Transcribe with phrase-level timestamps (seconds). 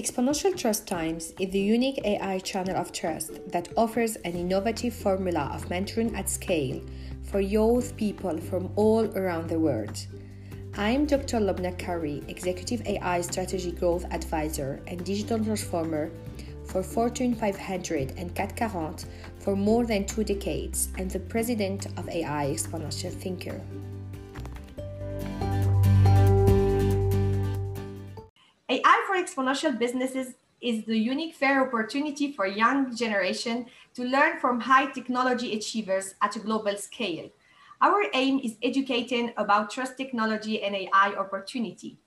[0.00, 5.50] Exponential Trust Times is the unique AI channel of trust that offers an innovative formula
[5.52, 6.80] of mentoring at scale
[7.24, 10.06] for youth people from all around the world.
[10.78, 11.38] I'm Dr.
[11.38, 16.10] Lobna Karoui, Executive AI Strategy Growth Advisor and Digital Transformer
[16.64, 19.04] for Fortune 500 and CAC 40
[19.40, 23.60] for more than two decades and the President of AI Exponential Thinker.
[29.40, 35.56] Exponential businesses is the unique fair opportunity for young generation to learn from high technology
[35.56, 37.30] achievers at a global scale.
[37.80, 41.98] Our aim is educating about trust technology and AI opportunity.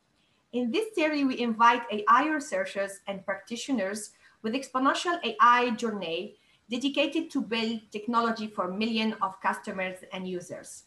[0.51, 4.11] In this series, we invite AI researchers and practitioners
[4.43, 6.35] with exponential AI journey
[6.69, 10.83] dedicated to build technology for millions of customers and users.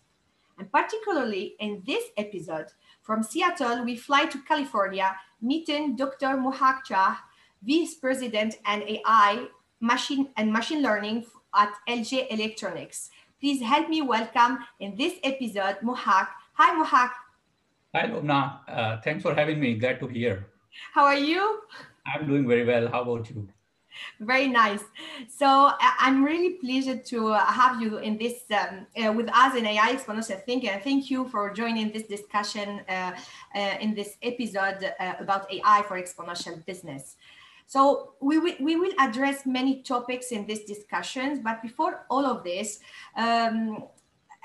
[0.58, 2.68] And particularly in this episode,
[3.06, 6.34] from Seattle, we fly to California, meeting Dr.
[6.36, 7.16] Mohak Shah,
[7.62, 9.46] Vice President and AI
[9.80, 13.10] machine and machine learning at LG Electronics.
[13.40, 16.28] Please help me welcome in this episode Mohak.
[16.54, 17.12] Hi, Mohak.
[17.94, 18.58] Hi, Lobna.
[18.66, 19.74] Uh, thanks for having me.
[19.74, 20.48] Glad to hear.
[20.92, 21.62] How are you?
[22.06, 22.88] I'm doing very well.
[22.88, 23.48] How about you?
[24.20, 24.82] Very nice.
[25.28, 29.66] So I'm really pleased to uh, have you in this um, uh, with us in
[29.66, 30.70] AI Exponential Thinking.
[30.70, 33.12] And thank you for joining this discussion uh,
[33.54, 37.16] uh in this episode uh, about AI for exponential business.
[37.66, 42.44] So we will, we will address many topics in these discussions, but before all of
[42.44, 42.78] this,
[43.16, 43.84] um,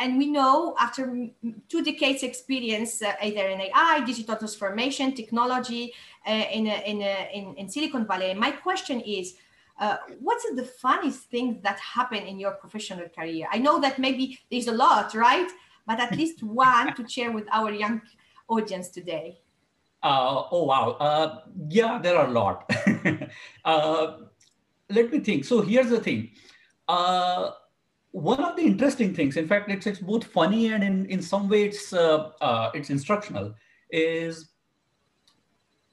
[0.02, 1.30] and we know after
[1.70, 5.94] two decades experience uh, either in AI, digital transformation, technology
[6.28, 9.36] uh, in, in, in, in, Silicon Valley, my question is,
[9.80, 13.48] uh, what's the funniest thing that happened in your professional career?
[13.52, 15.50] I know that maybe there's a lot, right?
[15.86, 18.02] But at least one to share with our young
[18.48, 19.40] audience today.
[20.02, 20.92] Uh, oh, wow.
[21.00, 22.70] Uh, yeah, there are a lot.
[23.64, 24.18] Uh,
[24.90, 25.46] let me think.
[25.46, 26.32] So here's the thing
[26.88, 27.52] uh,
[28.12, 31.48] one of the interesting things, in fact, it's, it's both funny and in, in some
[31.48, 33.54] way it's, uh, uh, it's instructional,
[33.90, 34.50] is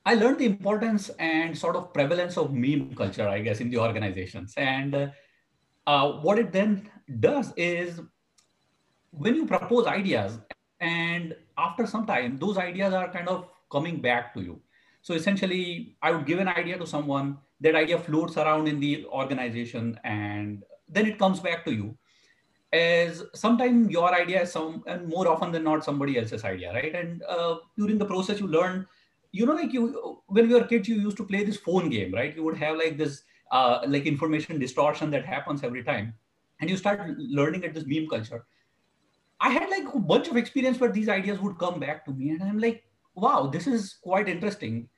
[0.04, 3.78] I learned the importance and sort of prevalence of meme culture, I guess, in the
[3.78, 4.54] organizations.
[4.56, 5.06] And uh,
[5.86, 6.90] uh, what it then
[7.20, 8.00] does is
[9.10, 10.38] when you propose ideas,
[10.80, 14.60] and after some time, those ideas are kind of coming back to you.
[15.02, 19.06] So essentially, I would give an idea to someone, that idea floats around in the
[19.06, 21.96] organization, and then it comes back to you
[22.72, 26.94] as sometimes your idea is some and more often than not somebody else's idea right?
[26.94, 28.86] And uh, during the process you learn
[29.32, 32.12] you know like you when you were kids you used to play this phone game
[32.12, 32.34] right?
[32.36, 36.12] You would have like this uh, like information distortion that happens every time
[36.60, 38.44] and you start learning at this meme culture.
[39.40, 42.30] I had like a bunch of experience where these ideas would come back to me
[42.30, 42.84] and i'm like
[43.14, 44.88] wow this is quite interesting.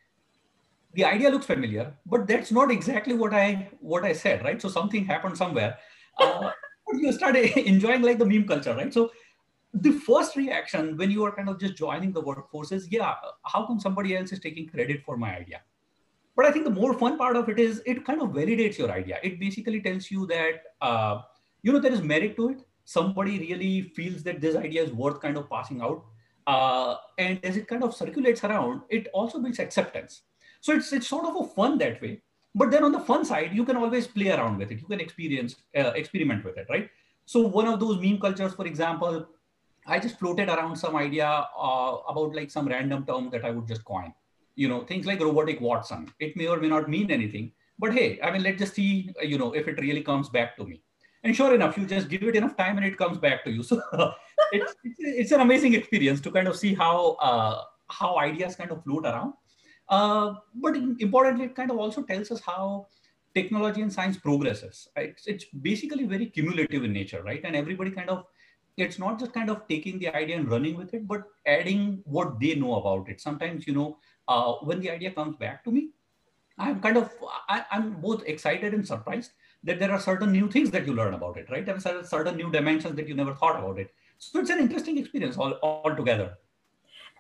[0.95, 4.61] The idea looks familiar but that's not exactly what i what i said right?
[4.61, 5.79] So something happened somewhere.
[6.19, 6.51] Uh,
[6.99, 8.93] you start enjoying like the meme culture, right?
[8.93, 9.11] So
[9.73, 13.15] the first reaction when you are kind of just joining the workforce is, yeah,
[13.45, 15.63] how come somebody else is taking credit for my idea?
[16.37, 18.91] But I think the more fun part of it is it kind of validates your
[18.91, 19.19] idea.
[19.23, 21.23] It basically tells you that, uh,
[21.63, 22.63] you know, there is merit to it.
[22.85, 26.05] Somebody really feels that this idea is worth kind of passing out.
[26.47, 30.23] Uh, and as it kind of circulates around, it also builds acceptance.
[30.61, 32.23] So it's, it's sort of a fun that way
[32.55, 34.81] but then on the fun side you can always play around with it.
[34.81, 36.89] You can experience uh, experiment with it right?
[37.27, 39.27] So one of those meme cultures for example
[39.87, 43.67] i just floated around some idea uh, about like some random term that i would
[43.67, 44.13] just coin.
[44.57, 46.13] You know things like robotic watson.
[46.19, 49.25] It may or may not mean anything but hey i mean let's just see uh,
[49.25, 50.83] you know if it really comes back to me.
[51.23, 53.63] And sure enough you just give it enough time and it comes back to you.
[53.71, 53.81] So
[54.53, 58.71] it's, it's, it's, an amazing experience to kind of see how uh, how ideas kind
[58.73, 59.35] of float around
[59.91, 62.87] uh, but importantly, it kind of also tells us how
[63.35, 64.89] technology and science progresses.
[64.97, 67.41] It's, it's basically very cumulative in nature, right?
[67.45, 68.25] And everybody kind of,
[68.77, 72.39] it's not just kind of taking the idea and running with it, but adding what
[72.41, 73.21] they know about it.
[73.21, 73.99] Sometimes, you know,
[74.29, 75.91] uh, when the idea comes back to me,
[76.57, 77.11] I'm kind of,
[77.49, 79.33] I, am both excited and surprised
[79.65, 81.69] that there are certain new things that you learn about it, right?
[81.69, 83.93] And certain new dimensions that you never thought about it.
[84.19, 86.37] So it's an interesting experience all, all together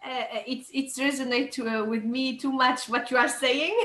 [0.04, 3.76] uh, it's it's resonate to, uh, with me too much what you are saying.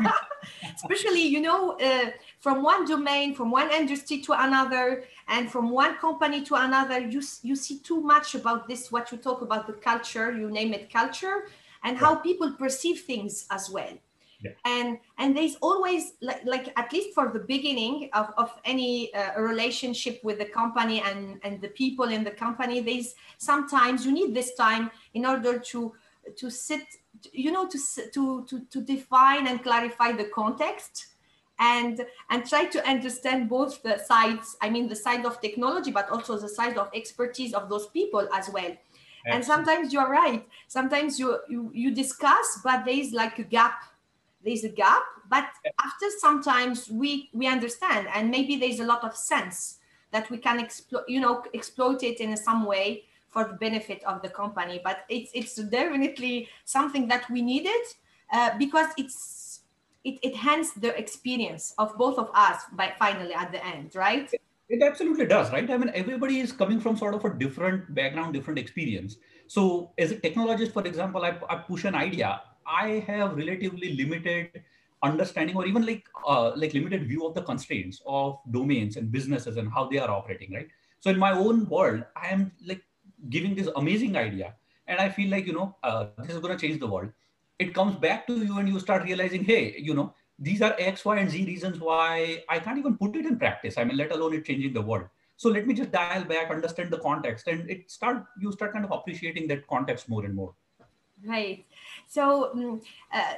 [0.74, 2.10] Especially you know uh,
[2.40, 7.22] from one domain from one industry to another and from one company to another you
[7.42, 10.92] you see too much about this what you talk about the culture you name it
[10.92, 11.46] culture
[11.84, 13.92] and how people perceive things as well
[14.42, 14.50] yeah.
[14.64, 19.40] and and there's always like, like at least for the beginning of, of any uh,
[19.40, 24.34] relationship with the company and and the people in the company there's sometimes you need
[24.34, 25.92] this time in order to
[26.36, 26.82] to sit
[27.32, 27.78] you know to
[28.12, 31.06] to to, to define and clarify the context
[31.58, 36.08] and and try to understand both the sides i mean the side of technology but
[36.10, 38.74] also the side of expertise of those people as well
[39.24, 39.32] Absolutely.
[39.32, 43.84] and sometimes you're right sometimes you, you you discuss but there is like a gap
[44.44, 45.46] there's a gap but
[45.80, 49.78] after sometimes we we understand and maybe there's a lot of sense
[50.10, 54.22] that we can exploit you know exploit it in some way for the benefit of
[54.22, 54.80] the company.
[54.84, 57.82] But it's it's definitely something that we needed
[58.32, 59.60] uh, because it's
[60.04, 64.30] it enhances the experience of both of us by finally at the end right?
[64.68, 65.68] It absolutely does right?
[65.68, 69.16] I mean everybody is coming from sort of a different background different experience.
[69.46, 74.62] So as a technologist for example i, I push an idea i have relatively limited
[75.02, 79.56] understanding or even like uh, like limited view of the constraints of domains and businesses
[79.56, 80.68] and how they are operating right?
[81.00, 82.82] So in my own world i am like
[83.28, 84.54] giving this amazing idea
[84.86, 87.10] and i feel like you know uh, this is going to change the world.
[87.58, 91.04] It comes back to you and you start realizing hey you know these are x
[91.04, 93.78] y and z reasons why i can't even put it in practice.
[93.78, 95.06] I mean let alone it changing the world.
[95.36, 98.84] So let me just dial back understand the context and it start you start kind
[98.84, 100.54] of appreciating that context more and more.
[101.24, 101.64] Right
[102.12, 102.80] so um,
[103.12, 103.34] uh,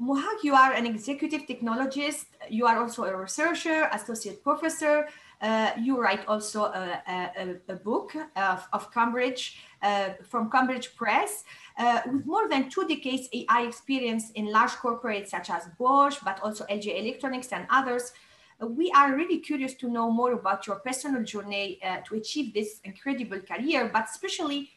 [0.00, 2.26] Mohak, you are an executive technologist.
[2.48, 5.08] You are also a researcher, associate professor.
[5.40, 11.44] Uh, you write also a, a, a book of, of Cambridge uh, from Cambridge Press.
[11.76, 16.40] Uh, with more than two decades AI experience in large corporates such as Bosch, but
[16.40, 18.12] also LG Electronics and others,
[18.60, 22.80] we are really curious to know more about your personal journey uh, to achieve this
[22.84, 24.70] incredible career, but especially,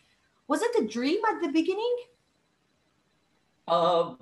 [0.48, 1.98] was it a dream at the beginning?
[3.72, 4.16] Uh,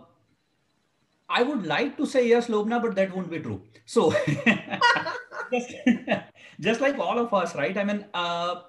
[1.28, 3.62] I would like to say yes, Lobna, but that won't be true.
[3.86, 4.12] So,
[5.51, 5.74] just,
[6.60, 7.75] just like all of us, right?
[7.75, 8.62] I mean, uh,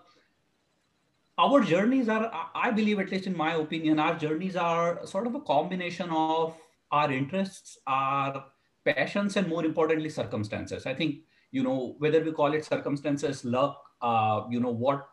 [1.38, 5.34] our journeys are, I believe, at least in my opinion, our journeys are sort of
[5.34, 6.56] a combination of
[6.90, 8.44] our interests, our
[8.84, 10.86] passions, and more importantly, circumstances.
[10.86, 11.16] I think,
[11.50, 15.08] you know, whether we call it circumstances, luck, uh, you know, what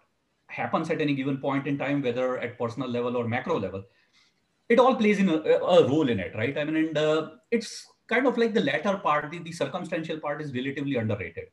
[0.48, 3.84] happens at any given point in time, whether at personal level or macro level
[4.70, 6.58] it all plays in a, a role in it, right?
[6.58, 10.42] I mean, and uh, it's kind of like the latter part, the, the circumstantial part
[10.42, 11.46] is relatively underrated.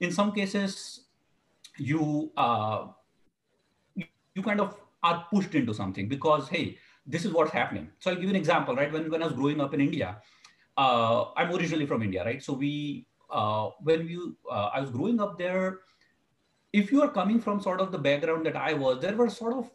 [0.00, 1.04] In some cases,
[1.76, 2.86] you uh,
[3.94, 7.88] you, kind of are pushed into something because hey, this is what's happening.
[7.98, 8.92] So I'll give you an example, right?
[8.92, 10.16] When when I was growing up in India,
[10.76, 12.42] uh, I'm originally from India, right?
[12.42, 15.80] So we uh, when you uh, I was growing up there,
[16.72, 19.54] if you are coming from sort of the background that I was, there were sort
[19.54, 19.70] of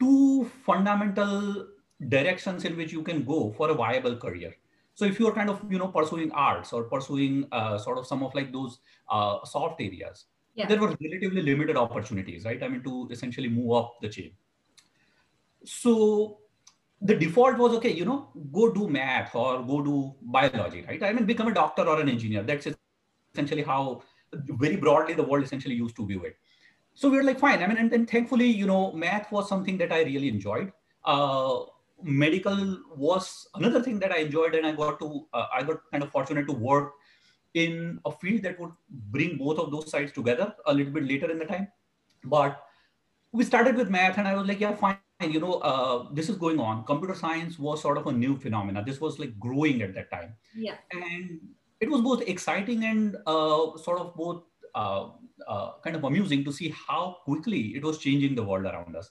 [0.00, 1.66] two fundamental
[2.08, 4.54] directions in which you can go for a viable career.
[4.94, 8.22] So if you're kind of you know pursuing arts or pursuing uh, sort of some
[8.22, 10.66] of like those uh, soft areas yeah.
[10.66, 12.62] there were relatively limited opportunities right?
[12.62, 14.32] I mean to essentially move up the chain.
[15.64, 16.38] So
[17.02, 21.02] the default was okay you know go do math or go do biology right?
[21.02, 22.42] I mean become a doctor or an engineer.
[22.42, 22.68] That's
[23.32, 24.02] essentially how
[24.32, 26.36] very broadly the world essentially used to view it.
[26.94, 27.62] So we were like fine.
[27.62, 30.72] I mean and, and thankfully you know math was something that i really enjoyed.
[31.04, 31.60] Uh,
[32.02, 36.02] medical was another thing that I enjoyed, and I got to uh, I got kind
[36.02, 36.92] of fortunate to work
[37.54, 41.30] in a field that would bring both of those sides together a little bit later
[41.30, 41.68] in the time.
[42.24, 42.62] But
[43.32, 44.98] we started with math, and I was like, yeah, fine.
[45.20, 46.84] You know, uh, this is going on.
[46.84, 48.82] Computer science was sort of a new phenomena.
[48.82, 50.34] This was like growing at that time.
[50.54, 50.76] Yeah.
[50.92, 51.40] And
[51.80, 55.08] it was both exciting and uh, sort of both uh,
[55.46, 59.10] uh, kind of amusing to see how quickly it was changing the world around us.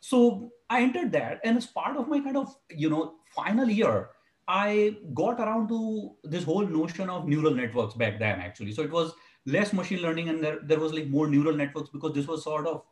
[0.00, 4.10] So I entered that, and as part of my kind of you know final year,
[4.48, 8.40] I got around to this whole notion of neural networks back then.
[8.40, 9.12] Actually, so it was
[9.46, 12.66] less machine learning, and there, there was like more neural networks because this was sort
[12.66, 12.82] of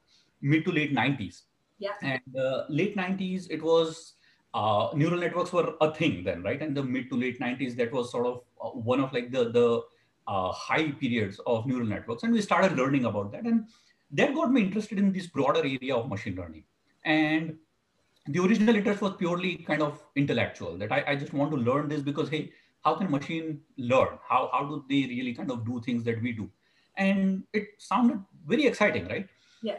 [0.41, 1.43] mid to late 90s.
[1.79, 1.93] Yeah.
[2.03, 4.15] And uh, late 90s, it was
[4.55, 6.61] uh, neural networks were a thing then, right?
[6.61, 9.51] And the mid to late 90s, that was sort of uh, one of like the
[9.51, 9.83] the
[10.27, 13.67] uh, high periods of neural networks, and we started learning about that, and
[14.11, 16.65] that got me interested in this broader area of machine learning.
[17.09, 17.57] And
[18.27, 21.89] the original interest was purely kind of intellectual that I, I just want to learn
[21.89, 22.53] this because, hey,
[22.85, 24.19] how can machine learn?
[24.29, 26.51] How, how do they really kind of do things that we do?
[26.97, 29.27] And it sounded very exciting, right?
[29.63, 29.79] Yeah.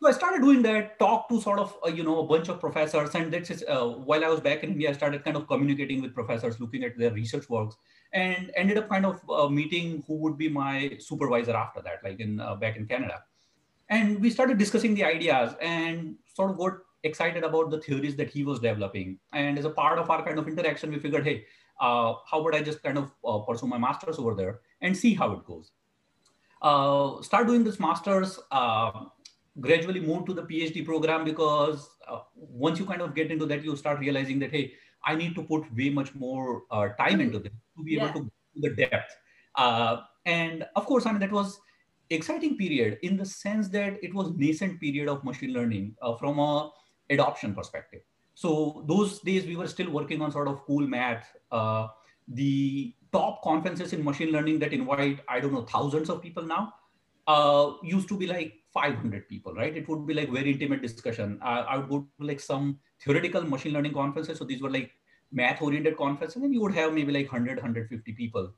[0.00, 2.60] So I started doing that, talked to sort of, uh, you know, a bunch of
[2.60, 3.12] professors.
[3.16, 6.14] And that's uh, while I was back in India, I started kind of communicating with
[6.14, 7.74] professors, looking at their research works
[8.12, 12.20] and ended up kind of uh, meeting who would be my supervisor after that, like
[12.20, 13.24] in uh, back in Canada.
[13.90, 16.72] And we started discussing the ideas and sort of got
[17.04, 19.18] excited about the theories that he was developing.
[19.32, 21.44] And as a part of our kind of interaction, we figured, hey,
[21.80, 25.14] uh, how would I just kind of uh, pursue my master's over there and see
[25.14, 25.72] how it goes?
[26.60, 28.90] Uh, start doing this master's, uh,
[29.60, 33.64] gradually move to the PhD program because uh, once you kind of get into that,
[33.64, 34.72] you start realizing that, hey,
[35.04, 38.10] I need to put way much more uh, time into this to be yeah.
[38.10, 39.16] able to the depth.
[39.54, 41.60] Uh, and of course, I mean, that was
[42.10, 46.38] exciting period in the sense that it was nascent period of machine learning uh, from
[46.38, 46.70] a
[47.10, 48.00] adoption perspective.
[48.34, 51.26] So those days we were still working on sort of cool math.
[51.50, 51.88] Uh,
[52.28, 56.74] the top conferences in machine learning that invite, I don't know, thousands of people now,
[57.26, 59.76] uh, used to be like 500 people, right?
[59.76, 61.38] It would be like very intimate discussion.
[61.42, 64.38] Uh, I would go to like some theoretical machine learning conferences.
[64.38, 64.92] So these were like
[65.32, 68.52] math oriented conferences and you would have maybe like 100, 150 people.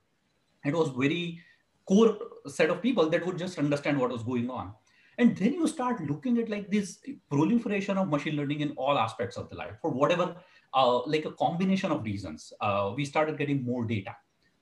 [0.65, 1.41] It was very
[1.87, 4.73] core set of people that would just understand what was going on.
[5.19, 6.99] And then you start looking at like this
[7.31, 10.37] proliferation of machine learning in all aspects of the life for whatever,
[10.73, 12.53] uh, like a combination of reasons.
[12.61, 14.17] Uh, we started getting more data.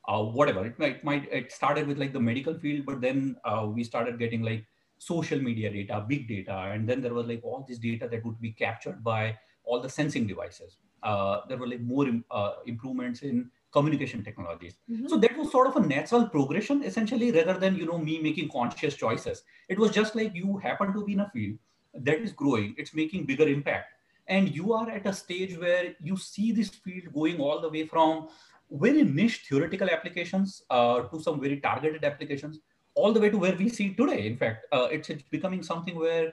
[0.09, 3.67] Uh, whatever it might, might it started with like the medical field but then uh,
[3.69, 4.65] we started getting like
[4.97, 8.41] social media data big data and then there was like all this data that would
[8.41, 13.51] be captured by all the sensing devices uh, there were like more uh, improvements in
[13.73, 14.77] communication technologies.
[14.91, 15.09] Mm-hmm.
[15.09, 18.49] so that was sort of a natural progression essentially rather than you know me making
[18.49, 19.43] conscious choices.
[19.69, 21.59] It was just like you happen to be in a field
[21.95, 23.95] that is growing it's making bigger impact
[24.27, 27.87] and you are at a stage where you see this field going all the way
[27.87, 28.29] from
[28.71, 32.61] very niche theoretical applications uh, to some very targeted applications
[32.95, 34.27] all the way to where we see today.
[34.27, 36.33] In fact uh, it's, it's becoming something where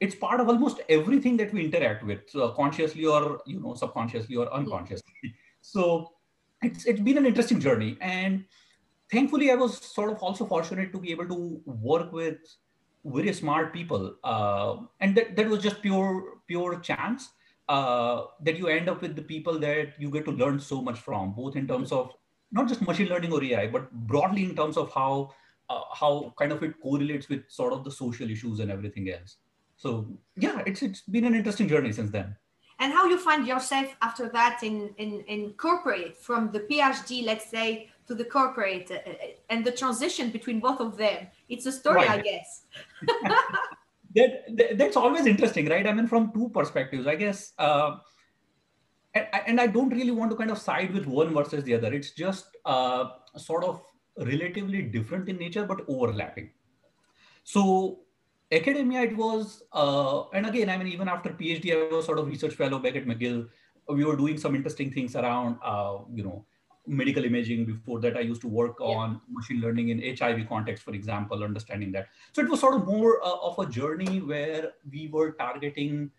[0.00, 4.36] it's part of almost everything that we interact with uh, consciously or you know subconsciously
[4.36, 5.12] or unconsciously.
[5.64, 6.10] So
[6.62, 7.96] it's it's been an interesting journey.
[8.00, 8.44] And
[9.12, 12.38] thankfully i was sort of also fortunate to be able to work with
[13.04, 14.14] very smart people.
[14.24, 17.30] Uh, and that, that was just pure pure chance
[17.68, 20.98] uh, that you end up with the people that you get to learn so much
[20.98, 22.12] from both in terms of
[22.50, 25.30] not just machine learning or ai but broadly in terms of how
[25.70, 29.36] uh, how kind of it correlates with sort of the social issues and everything else.
[29.76, 32.36] So yeah it's it's been an interesting journey since then
[32.82, 37.48] and how you find yourself after that in in, in corporate from the phd let's
[37.48, 39.14] say to the corporate uh, uh,
[39.50, 41.26] and the transition between both of them.
[41.48, 42.10] It's a story right.
[42.10, 42.64] i guess.
[44.14, 45.86] That, that, that's always interesting right?
[45.86, 47.96] I mean from two perspectives i guess uh,
[49.14, 51.90] and, and i don't really want to kind of side with one versus the other.
[51.94, 53.04] It's just uh,
[53.38, 53.80] sort of
[54.18, 56.50] relatively different in nature but overlapping.
[57.42, 58.00] So
[58.52, 62.26] academia, it was, uh, and again, I mean, even after PhD, I was sort of
[62.26, 63.48] research fellow back at McGill.
[63.88, 66.44] We were doing some interesting things around, uh, you know,
[66.86, 67.64] medical imaging.
[67.64, 68.86] Before that, I used to work yeah.
[68.86, 72.08] on machine learning in HIV context, for example, understanding that.
[72.32, 76.10] So it was sort of more uh, of a journey where we were targeting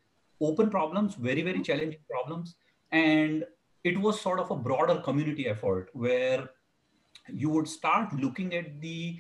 [0.42, 1.64] open problems, very, very mm-hmm.
[1.64, 2.56] challenging problems.
[2.92, 3.46] And
[3.84, 6.50] it was sort of a broader community effort where
[7.32, 9.20] you would start looking at the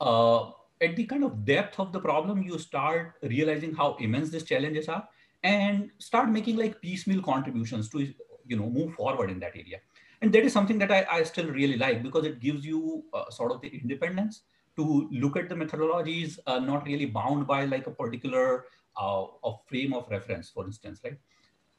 [0.00, 4.44] uh, at the kind of depth of the problem, you start realizing how immense these
[4.44, 5.06] challenges are
[5.42, 8.12] and start making like piecemeal contributions to
[8.46, 9.78] you know move forward in that area.
[10.22, 13.30] And that is something that i, I still really like because it gives you uh,
[13.30, 14.42] sort of the independence
[14.76, 18.66] to look at the methodologies uh, not really bound by like a particular
[19.00, 21.18] uh, a frame of reference for instance right?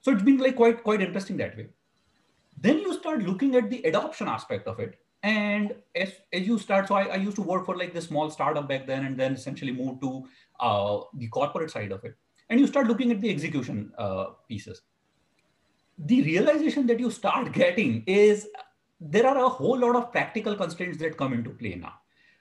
[0.01, 1.67] So it's been like quite quite interesting that way.
[2.57, 6.87] Then you start looking at the adoption aspect of it and as, as you start
[6.87, 9.33] so I, I used to work for like the small startup back then and then
[9.33, 10.25] essentially moved to
[10.59, 12.15] uh, the corporate side of it.
[12.49, 14.81] And you start looking at the execution uh, pieces.
[15.97, 18.47] The realization that you start getting is
[18.99, 21.93] there are a whole lot of practical constraints that come into play now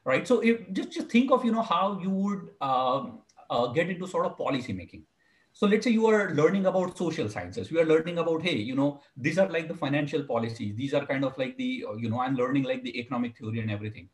[0.05, 0.27] right?
[0.27, 4.07] So if, just just think of you know how you would um, uh, get into
[4.07, 5.05] sort of policy making
[5.53, 7.71] so let's say you are learning about social sciences.
[7.71, 10.77] You are learning about, hey, you know, these are like the financial policies.
[10.77, 13.71] These are kind of like the, you know, I'm learning like the economic theory and
[13.71, 14.09] everything.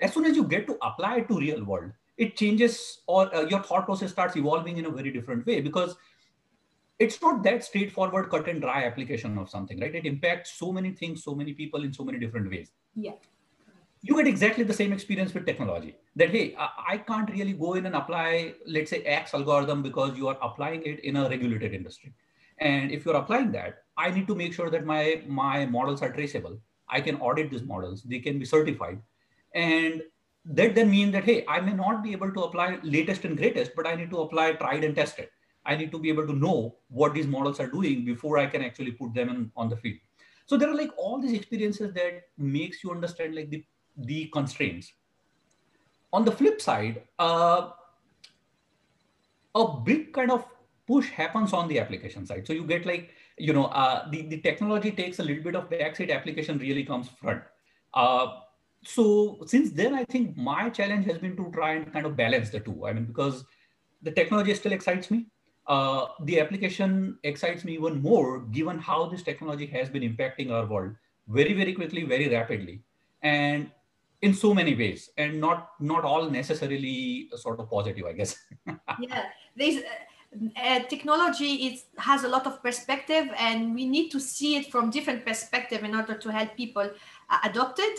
[0.00, 3.42] As soon as you get to apply it to real world, it changes or uh,
[3.46, 5.96] your thought process starts evolving in a very different way because
[6.98, 9.94] it's not that straightforward cut and dry application of something, right?
[9.94, 12.70] It impacts so many things, so many people in so many different ways.
[12.94, 13.12] Yeah
[14.06, 16.54] you get exactly the same experience with technology that hey
[16.92, 20.82] i can't really go in and apply let's say x algorithm because you are applying
[20.92, 22.12] it in a regulated industry.
[22.58, 26.12] And if you're applying that i need to make sure that my my models are
[26.12, 26.58] traceable.
[26.96, 28.02] I can audit these models.
[28.02, 29.00] They can be certified.
[29.54, 30.02] And
[30.44, 33.74] that then means that hey i may not be able to apply latest and greatest
[33.74, 35.28] but i need to apply tried and tested.
[35.64, 38.62] I need to be able to know what these models are doing before i can
[38.70, 40.00] actually put them in, on the field.
[40.46, 43.64] So there are like all these experiences that makes you understand like the
[43.96, 44.92] the constraints.
[46.12, 47.70] On the flip side, uh,
[49.54, 50.44] a big kind of
[50.86, 52.46] push happens on the application side.
[52.46, 55.70] So you get like, you know, uh, the, the technology takes a little bit of
[55.70, 57.42] backseat, application really comes front.
[57.94, 58.40] Uh,
[58.84, 62.50] so since then, I think my challenge has been to try and kind of balance
[62.50, 62.86] the two.
[62.86, 63.44] I mean, because
[64.02, 65.26] the technology still excites me,
[65.66, 70.66] uh, the application excites me even more given how this technology has been impacting our
[70.66, 70.94] world
[71.28, 72.82] very, very quickly, very rapidly,
[73.22, 73.70] and
[74.24, 75.58] in so many ways, and not
[75.92, 78.36] not all necessarily sort of positive, I guess.
[79.00, 79.24] yeah,
[79.56, 79.76] there's.
[79.76, 80.02] Uh,
[80.60, 84.90] uh, technology is, has a lot of perspective and we need to see it from
[84.90, 86.90] different perspective in order to help people
[87.30, 87.96] uh, adopt it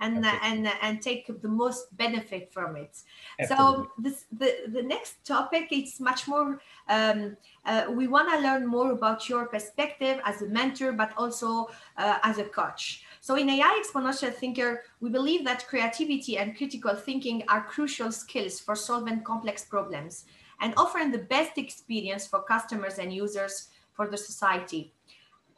[0.00, 2.96] and uh, and uh, and take the most benefit from it.
[3.38, 3.84] Absolutely.
[3.84, 6.60] So this the the next topic is much more.
[6.88, 11.68] Um, uh, we want to learn more about your perspective as a mentor, but also
[11.96, 13.04] uh, as a coach.
[13.24, 18.60] So in AI Exponential Thinker, we believe that creativity and critical thinking are crucial skills
[18.60, 20.26] for solving complex problems
[20.60, 24.92] and offering the best experience for customers and users for the society.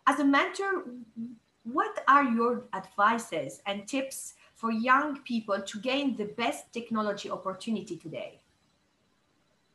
[0.06, 0.84] As a mentor,
[1.64, 7.96] what are your advices and tips for young people to gain the best technology opportunity
[7.96, 8.38] today?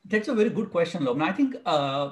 [0.05, 1.23] That's a very good question, Lobna.
[1.23, 2.11] I think uh,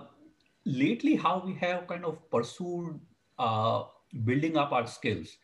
[0.66, 3.00] lately how we have kind of pursued
[3.38, 3.84] uh,
[4.26, 5.38] building up our skills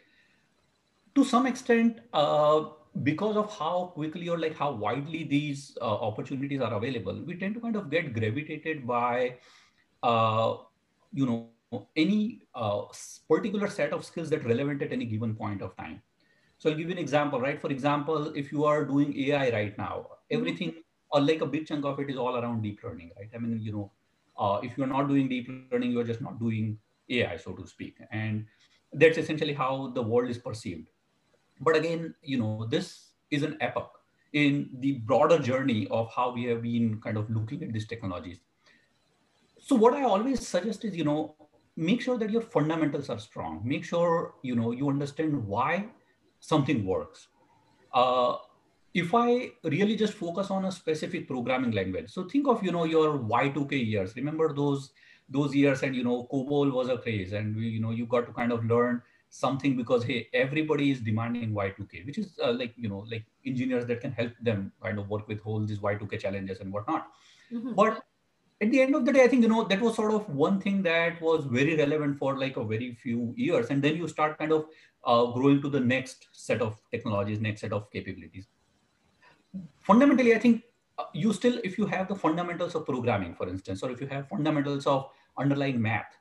[1.16, 2.66] to some extent uh,
[3.04, 7.54] because of how quickly or like how widely these uh, opportunities are available we tend
[7.56, 9.36] to kind of get gravitated by
[10.04, 10.56] uh,
[11.14, 11.50] you know
[11.96, 12.84] any uh,
[13.30, 16.02] particular set of skills that relevant at any given point of time.
[16.58, 17.60] So I'll give you an example, right?
[17.60, 20.38] For example, if you are doing AI right now, mm-hmm.
[20.38, 20.74] everything
[21.12, 23.30] or like a big chunk of it is all around deep learning, right?
[23.34, 23.92] I mean, you know,
[24.38, 26.78] uh, if you're not doing deep learning, you're just not doing
[27.10, 27.98] AI, so to speak.
[28.12, 28.46] And
[28.94, 30.90] that's essentially how the world is perceived.
[31.60, 33.92] But again, you know, this is an epoch
[34.34, 38.40] in the broader journey of how we have been kind of looking at these technologies.
[39.60, 41.36] So what I always suggest is, you know,
[41.76, 43.62] make sure that your fundamentals are strong.
[43.64, 45.88] Make sure you know you understand why
[46.40, 47.28] something works.
[47.94, 48.36] Uh,
[48.94, 52.86] if i really just focus on a specific programming language so think of you know
[52.86, 54.16] your y2k years.
[54.16, 54.92] Remember those
[55.30, 58.34] those years and you know cobol was a craze and you know you got to
[58.34, 62.88] kind of learn something because hey everybody is demanding y2k which is uh, like you
[62.88, 66.60] know like engineers that can help them kind of work with all these y2k challenges
[66.60, 67.08] and whatnot
[67.52, 67.74] mm-hmm.
[67.74, 68.04] but
[68.62, 70.62] at the end of the day, I think, you know, that was sort of one
[70.62, 73.70] thing that was very relevant for like a very few years.
[73.70, 74.68] And then you start kind of
[75.04, 78.48] uh, growing to the next set of technologies, next set of capabilities.
[79.82, 80.64] Fundamentally, I think
[80.98, 84.08] uh, you still, if you have the fundamentals of programming, for instance, or if you
[84.08, 86.18] have fundamentals of underlying math,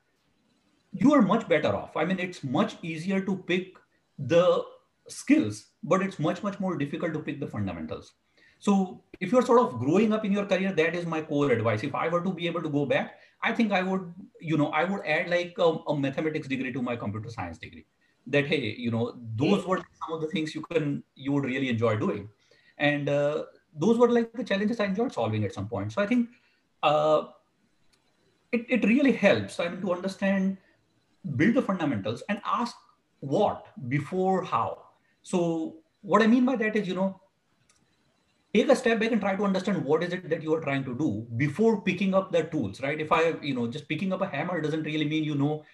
[0.94, 1.96] you are much better off.
[1.96, 3.76] I mean, it's much easier to pick
[4.18, 4.64] the
[5.09, 8.12] skills, but it's much, much more difficult to pick the fundamentals.
[8.61, 11.83] So if you're sort of growing up in your career, that is my core advice.
[11.83, 14.68] If I were to be able to go back, I think I would, you know,
[14.68, 17.85] I would add like a, a mathematics degree to my computer science degree.
[18.26, 21.68] That hey, you know, those were some of the things you can you would really
[21.68, 22.30] enjoy doing,
[22.78, 23.44] and uh,
[23.78, 25.92] those were like the challenges I enjoyed solving at some point.
[25.92, 26.30] So I think
[26.83, 27.24] uh,
[28.50, 29.61] it it really helps.
[29.61, 30.57] I mean to understand,
[31.37, 32.76] build the fundamentals, and ask
[33.20, 34.82] what before how.
[35.22, 37.20] So what I mean by that is, you know,
[38.52, 40.84] take a step back and try to understand what is it that you are trying
[40.84, 43.00] to do before picking up the tools right?
[43.00, 45.64] If i you know just picking up a hammer doesn't really mean you know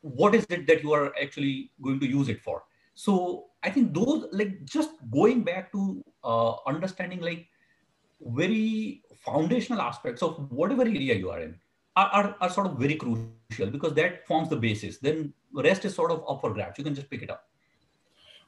[0.00, 2.64] what is it that you are actually going to use it for.
[2.94, 7.46] So i think those like just going back to uh, understanding like
[8.40, 11.58] very foundational aspects of whatever area you are in
[11.96, 14.98] are, are, are sort of very crucial because that forms the basis.
[14.98, 16.78] Then the rest is sort of up for grabs.
[16.78, 17.48] You can just pick it up.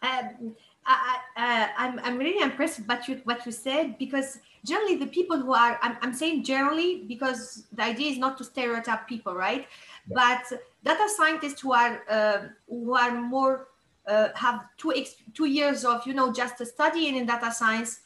[0.03, 0.55] Um,
[0.87, 5.39] I, uh, I'm, I'm really impressed by you, what you said because generally the people
[5.39, 9.67] who are I'm, I'm saying generally because the idea is not to stereotype people right?
[10.09, 10.15] Yeah.
[10.49, 13.69] but data scientists who are uh, who are more
[14.07, 18.01] uh, have two ex- two years of you know just studying in data science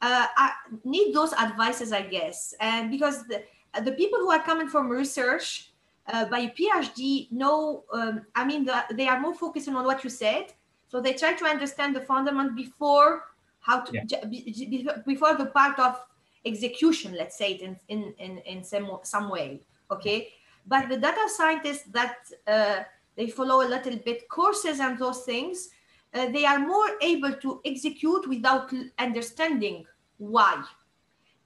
[0.00, 0.26] uh,
[0.84, 2.54] need those advices I guess.
[2.60, 3.42] And because the,
[3.82, 5.73] the people who are coming from research
[6.12, 10.10] uh, by PhD know um, I mean the, they are more focusing on what you
[10.10, 10.52] said
[10.88, 13.24] so they try to understand the fundament before
[13.60, 14.96] how to yeah.
[15.06, 15.98] before the part of
[16.44, 19.60] execution, let's say it in in in, in some some way.
[19.90, 20.28] Okay,
[20.66, 22.80] but the data scientists that uh,
[23.16, 25.70] they follow a little bit courses and those things,
[26.14, 29.86] uh, they are more able to execute without understanding
[30.18, 30.62] why,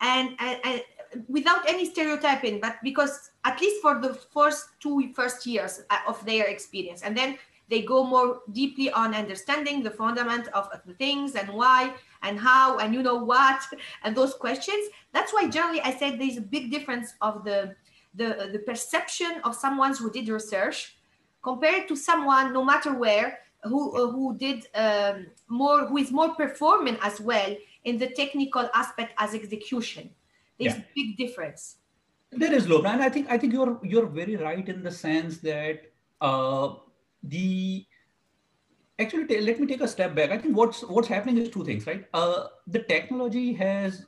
[0.00, 0.82] and, and, and
[1.28, 6.24] without any stereotyping, but because at least for the first two first years uh, of
[6.24, 11.34] their experience, and then they go more deeply on understanding the fundament of, the things
[11.34, 11.92] and why
[12.22, 13.62] and how and you know what
[14.04, 14.88] and those questions.
[15.12, 17.74] That's why generally i said there's a big difference of the
[18.14, 20.96] the, the perception of someone who did research
[21.42, 26.34] compared to someone no matter where who uh, who did um, more who is more
[26.34, 30.10] performing as well in the technical aspect as execution
[30.58, 30.80] there's yeah.
[30.80, 31.76] a big difference
[32.30, 35.38] There is low, and I think I think you're you're very right in the sense
[35.38, 35.86] that
[36.20, 36.74] uh,
[37.22, 37.86] the
[38.98, 40.30] actually let me take a step back.
[40.30, 42.04] I think what's what's happening is two things, right?
[42.12, 44.04] Uh, the technology has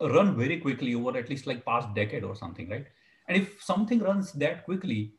[0.00, 2.86] run very quickly over at least like past decade or something, right?
[3.28, 5.14] And if something runs that quickly,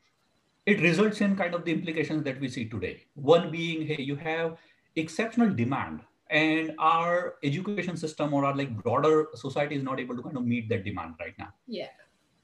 [0.65, 3.03] it results in kind of the implications that we see today.
[3.15, 4.57] One being, hey, you have
[4.95, 10.23] exceptional demand and our education system or our like broader society is not able to
[10.23, 11.49] kind of meet that demand right now.
[11.67, 11.87] Yeah.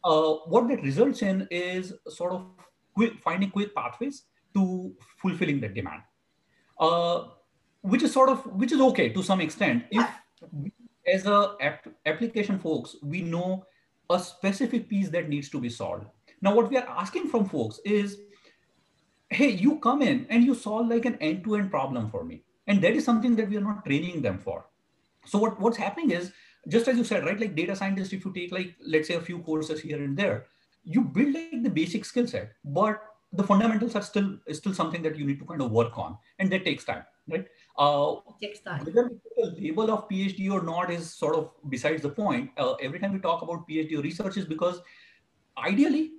[0.04, 2.46] Uh, what that results in is sort of
[2.94, 6.02] quick, finding quick pathways to fulfilling that demand,
[6.80, 7.26] uh,
[7.82, 10.08] which is sort of which is okay to some extent if
[10.52, 10.72] we,
[11.12, 13.65] as a ap- application folks we know
[14.10, 16.06] a specific piece that needs to be solved.
[16.41, 18.17] Now, what we are asking from folks is,
[19.30, 22.93] hey, you come in and you solve like an end-to-end problem for me and that
[22.93, 24.65] is something that we are not training them for.
[25.26, 26.32] So what, what's happening is
[26.67, 29.21] just as you said right like data scientist if you take like let's say a
[29.21, 30.45] few courses here and there
[30.84, 33.02] you build like the basic skill set but
[33.34, 36.15] the fundamentals are still is still something that you need to kind of work on
[36.38, 37.45] and that takes time right?
[37.78, 38.84] Uh, takes time.
[38.86, 42.50] whether the label of phd or not is sort of besides the point.
[42.58, 44.82] Uh, every time we talk about phd or research is because
[45.58, 46.12] ideally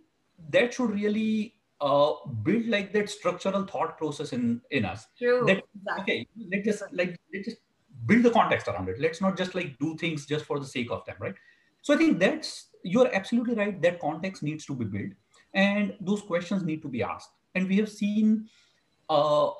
[0.50, 2.12] that should really uh,
[2.45, 5.07] build like that structural thought process in in us.
[5.18, 5.45] True.
[5.47, 6.03] That, exactly.
[6.03, 7.59] Okay, let's just like let's just
[8.07, 9.01] build the context around it.
[9.01, 11.35] Let's not just like do things just for the sake of them, right?
[11.83, 13.83] So I think that's you're absolutely right.
[13.83, 15.12] That context needs to be built,
[15.55, 17.31] and those questions need to be asked.
[17.57, 18.49] And we have seen
[19.11, 19.51] uh,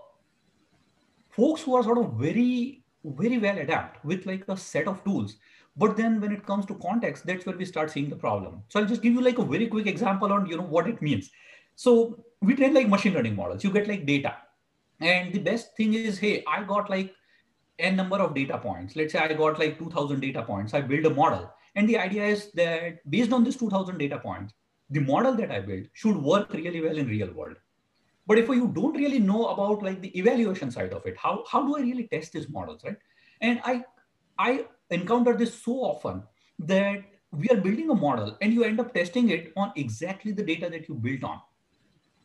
[1.31, 5.39] folks who are sort of very very well adapt with like a set of tools
[5.77, 8.79] but then when it comes to context that's where we start seeing the problem so
[8.79, 11.31] i'll just give you like a very quick example on you know what it means
[11.77, 13.65] so we train like machine learning models.
[13.65, 14.37] You get like data.
[15.01, 17.15] And the best thing is, hey, I got like
[17.79, 18.97] n number of data points.
[18.97, 20.75] Let's say I got like 2000 data points.
[20.75, 21.51] I build a model.
[21.75, 24.55] And the idea is that based on this 2000 data points,
[24.91, 27.57] the model that I built should work really well in real world.
[28.27, 31.67] But if you don't really know about like the evaluation side of it, how, how
[31.67, 32.97] do I really test these models, right?
[33.41, 33.85] And I,
[34.39, 36.23] I encounter this so often
[36.61, 40.43] that we are building a model and you end up testing it on exactly the
[40.43, 41.41] data that you built on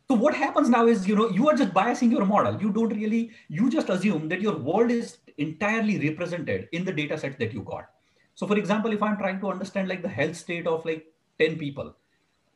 [0.09, 2.61] so what happens now is, you know, you are just biasing your model.
[2.61, 7.17] You don't really, you just assume that your world is entirely represented in the data
[7.17, 7.89] set that you got.
[8.35, 11.05] So for example, if I'm trying to understand like the health state of like
[11.39, 11.93] 10 people,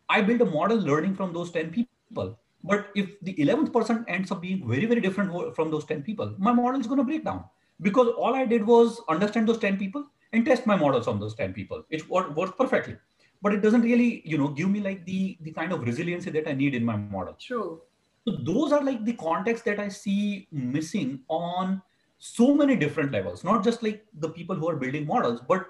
[0.07, 2.39] I build a model learning from those 10 people.
[2.63, 6.33] But if the 11th person ends up being very, very different from those 10 people,
[6.37, 7.43] my model is going to break down
[7.81, 11.35] because all I did was understand those 10 people and test my models on those
[11.35, 11.83] 10 people.
[11.89, 12.95] It worked perfectly
[13.41, 16.47] but it doesn't really you know give me like the the kind of resiliency that
[16.47, 17.35] i need in my model.
[17.39, 17.81] True.
[18.27, 21.81] So those are like the context that i see missing on
[22.19, 23.43] so many different levels.
[23.43, 25.65] Not just like the people who are building models but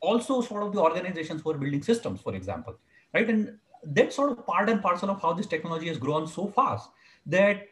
[0.00, 2.76] also sort of the organizations who are building systems for example
[3.14, 3.28] right?
[3.28, 6.90] And that's sort of part and parcel of how this technology has grown so fast
[7.26, 7.68] that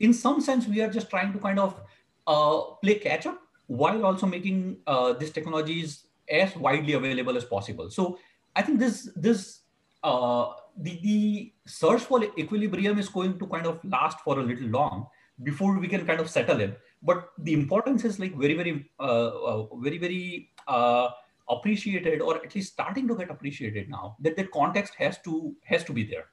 [0.00, 1.80] in some sense we are just trying to kind of
[2.26, 7.90] uh, play catch up while also making uh, these technologies as widely available as possible.
[7.90, 8.18] So
[8.56, 9.60] I think this this
[10.02, 14.68] uh, the the search for equilibrium is going to kind of last for a little
[14.68, 15.06] long
[15.42, 16.74] before we can kind of settle in.
[17.02, 21.08] But the importance is like very very uh, uh, very very uh,
[21.48, 24.16] appreciated, or at least starting to get appreciated now.
[24.20, 26.26] That the context has to has to be there.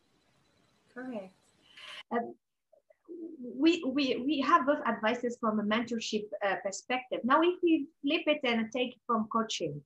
[0.93, 1.33] Correct.
[2.11, 2.35] Um,
[3.57, 7.19] we, we, we have both advices from a mentorship uh, perspective.
[7.23, 9.81] Now, if we flip it and take it from coaching,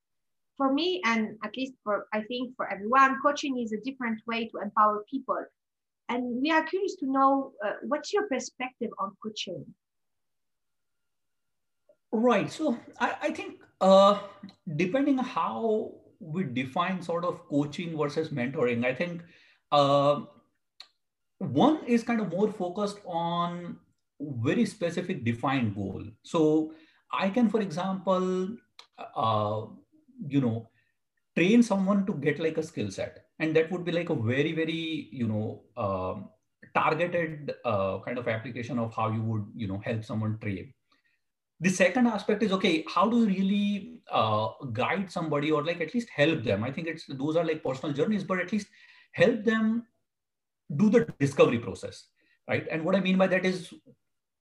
[0.58, 4.48] for me, and at least for I think for everyone, coaching is a different way
[4.50, 5.44] to empower people.
[6.10, 9.66] And we are curious to know uh, what's your perspective on coaching?
[12.12, 12.52] Right.
[12.52, 14.20] So I, I think uh,
[14.76, 19.24] depending how we define sort of coaching versus mentoring, I think
[19.72, 20.22] uh,
[21.40, 23.78] one is kind of more focused on
[24.22, 26.04] very specific defined goal.
[26.24, 26.74] So
[27.12, 28.56] I can, for example,
[29.16, 29.62] uh,
[30.28, 30.70] you know
[31.36, 33.26] train someone to get like a skill set.
[33.40, 36.30] And that would be like a very very you know um,
[36.74, 40.74] targeted uh, kind of application of how you would you know help someone train.
[41.62, 45.94] The second aspect is okay how do you really uh, guide somebody or like at
[45.94, 46.64] least help them?
[46.64, 48.68] I think it's those are like personal journeys but at least
[49.12, 49.86] help them
[50.76, 52.08] do the discovery process
[52.48, 52.68] right?
[52.72, 53.74] And what i mean by that is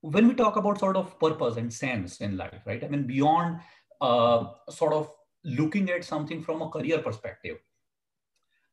[0.00, 2.82] when we talk about sort of purpose and sense in life right?
[2.82, 3.60] I mean beyond
[4.00, 5.10] uh, sort of
[5.44, 7.58] looking at something from a career perspective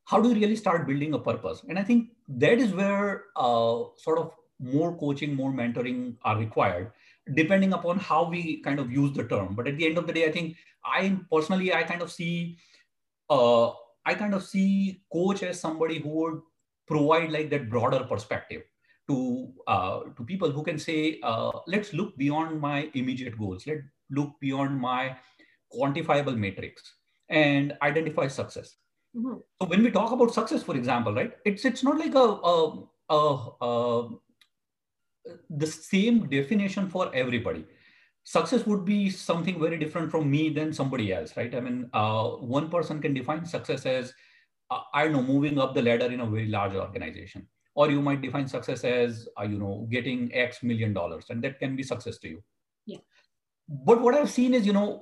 [0.06, 3.84] how do you really start building a purpose and i think that is where uh,
[3.98, 6.92] sort of more coaching more mentoring are required
[7.36, 10.14] depending upon how we kind of use the term but at the end of the
[10.14, 10.56] day i think
[10.86, 12.58] i personally i kind of see
[13.30, 13.72] uh,
[14.06, 16.42] I kind of see coach as somebody who would
[16.88, 18.64] provide like that broader perspective
[19.08, 23.68] to uh, to people who can say, uh, let's look beyond my immediate goals.
[23.68, 25.16] Let's look beyond my
[25.76, 26.94] quantifiable matrix
[27.30, 28.76] and identify success.
[29.16, 29.38] Mm-hmm.
[29.62, 32.84] So when we talk about success, for example, right, it's it's not like a, a,
[33.10, 34.10] a, a
[35.50, 37.66] the same definition for everybody
[38.24, 41.54] success would be something very different from me than somebody else, right?
[41.54, 44.14] I mean, uh, one person can define success as,
[44.70, 47.48] uh, I don't know, moving up the ladder in a very large organization.
[47.74, 51.58] Or you might define success as, uh, you know, getting X million dollars, and that
[51.58, 52.44] can be success to you.
[52.86, 52.98] Yeah.
[53.70, 55.02] But what I've seen is, you know,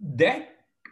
[0.00, 0.48] that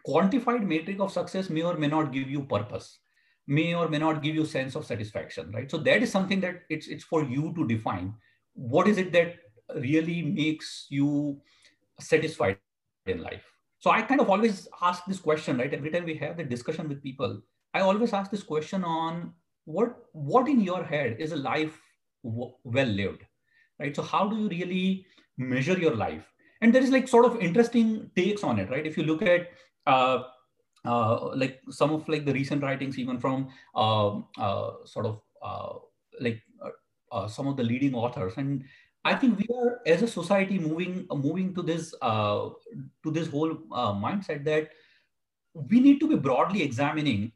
[0.07, 2.99] quantified metric of success may or may not give you purpose
[3.47, 5.71] may or may not give you sense of satisfaction right?
[5.71, 8.15] So that is something that it's it's for you to define.
[8.55, 9.37] What is it that
[9.75, 11.41] really makes you
[11.99, 12.59] satisfied
[13.07, 13.45] in life?
[13.79, 15.73] So i kind of always ask this question right?
[15.73, 17.41] Every time we have the discussion with people
[17.75, 19.33] i always ask this question on
[19.65, 21.81] what what in your head is a life
[22.25, 23.23] w- well lived
[23.81, 23.95] right?
[23.97, 25.07] So how do you really
[25.39, 26.27] measure your life
[26.61, 28.87] and there is like sort of interesting takes on it right?
[28.87, 29.49] If you look at
[29.87, 30.25] uh,
[30.85, 35.75] uh, like some of like the recent writings even from uh, uh, sort of uh,
[36.21, 36.43] like
[37.13, 38.35] uh, some of the leading authors.
[38.37, 38.65] And
[39.05, 42.51] I think we are as a society moving moving to this uh,
[43.03, 43.55] to this whole
[44.05, 44.71] mindset that
[45.55, 47.33] we need to be broadly examining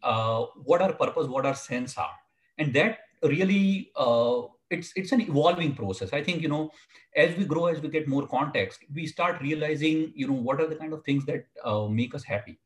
[0.64, 2.14] what our purpose, what our sense are,
[2.58, 6.12] and that really uh, it's it's an evolving process.
[6.12, 6.70] I think you know
[7.16, 10.66] as we grow, as we get more context, we start realizing you know what are
[10.66, 12.58] the kind of things that uh, make us happy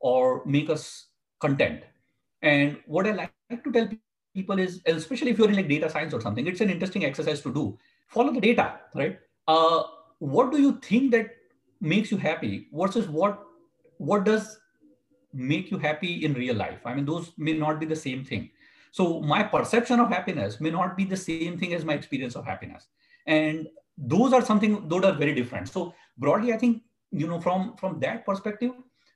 [0.00, 1.06] or make us
[1.40, 1.82] content.
[2.42, 3.88] And what I like to tell
[4.34, 7.40] people is, especially if you're in like data science or something, it's an interesting exercise
[7.42, 9.18] to do follow the data, right?
[9.46, 9.82] Uh,
[10.18, 11.30] what do you think that
[11.80, 13.44] makes you happy versus what
[13.98, 14.58] what does
[15.32, 16.80] make you happy in real life?
[16.84, 18.50] I mean, those may not be the same thing.
[18.92, 22.44] So my perception of happiness may not be the same thing as my experience of
[22.44, 22.86] happiness,
[23.26, 25.68] and those are something those are very different.
[25.68, 28.72] So broadly, I think you know from from that perspective,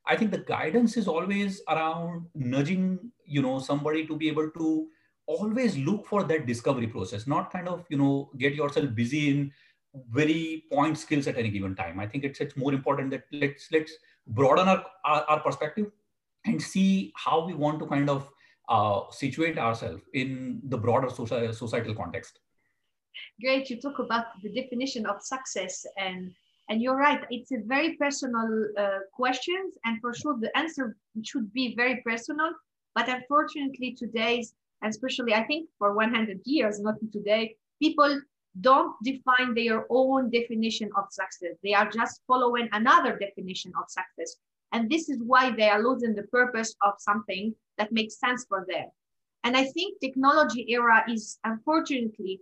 [0.06, 4.88] I think the guidance is always around nudging you know somebody to be able to
[5.26, 9.52] always look for that discovery process not kind of you know get yourself busy in
[10.10, 13.68] very point skills at any given time i think it's it's more important that let's
[13.70, 13.92] let's
[14.26, 15.90] broaden our, our, our perspective
[16.44, 18.28] and see how we want to kind of
[18.68, 22.40] uh, situate ourselves in the broader social, societal context
[23.40, 26.32] great you talk about the definition of success and
[26.68, 31.52] and you're right it's a very personal uh, questions and for sure the answer should
[31.52, 32.50] be very personal
[32.94, 38.20] but unfortunately today's and especially I think for 100 years, not today, people
[38.60, 41.56] don't define their own definition of success.
[41.62, 44.36] They are just following another definition of success.
[44.72, 48.66] And this is why they are losing the purpose of something that makes sense for
[48.68, 48.86] them.
[49.44, 52.40] And I think technology era is unfortunately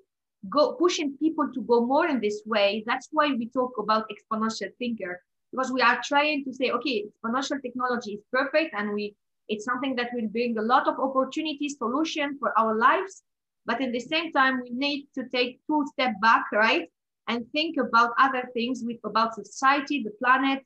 [0.48, 2.84] go pushing people to go more in this way.
[2.86, 7.60] That's why we talk about exponential thinker, because we are trying to say, okay, exponential
[7.62, 9.14] technology is perfect and we
[9.48, 13.24] it's something that will bring a lot of opportunities, solution for our lives.
[13.66, 16.88] But at the same time, we need to take two step back, right?
[17.26, 20.64] And think about other things with about society, the planet,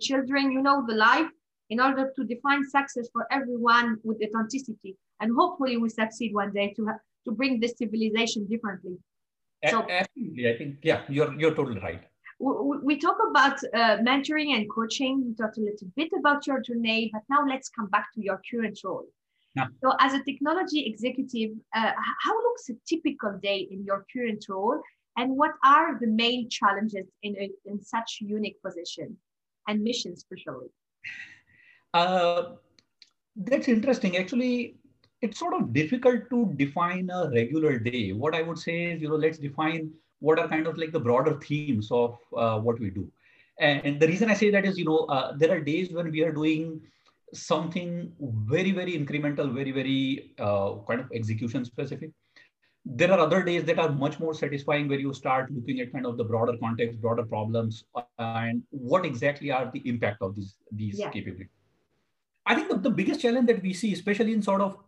[0.00, 1.30] children, you know, the life,
[1.70, 4.96] in order to define success for everyone with authenticity.
[5.20, 6.82] And hopefully we succeed one day to,
[7.24, 8.96] to bring this civilization differently.
[9.68, 10.52] So, Absolutely.
[10.52, 12.02] I think, yeah, you're, you're totally right
[12.42, 15.24] we talk about uh, mentoring and coaching.
[15.26, 18.40] We talked a little bit about your journey, but now let's come back to your
[18.50, 19.06] current role.
[19.54, 19.66] Yeah.
[19.82, 21.92] So, as a technology executive, uh,
[22.24, 24.80] how looks a typical day in your current role,
[25.16, 29.16] and what are the main challenges in a, in such unique position
[29.68, 30.68] and mission, especially?
[31.94, 32.54] Uh,
[33.36, 34.16] that's interesting.
[34.16, 34.76] Actually,
[35.20, 38.12] it's sort of difficult to define a regular day.
[38.12, 41.00] What I would say is, you know, let's define what are kind of like the
[41.00, 43.10] broader themes of uh, what we do.
[43.58, 46.22] And the reason I say that is, you know, uh, there are days when we
[46.22, 46.80] are doing
[47.34, 52.10] something very, very incremental, very, very uh, kind of execution specific.
[52.84, 56.04] There are other days that are much more satisfying where you start looking at kind
[56.04, 57.84] of the broader context, broader problems,
[58.18, 61.10] and what exactly are the impact of these, these yeah.
[61.10, 61.48] capabilities.
[62.44, 64.78] I think the, the biggest challenge that we see, especially in sort of,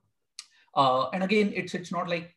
[0.74, 2.34] uh, and again, it's it's not like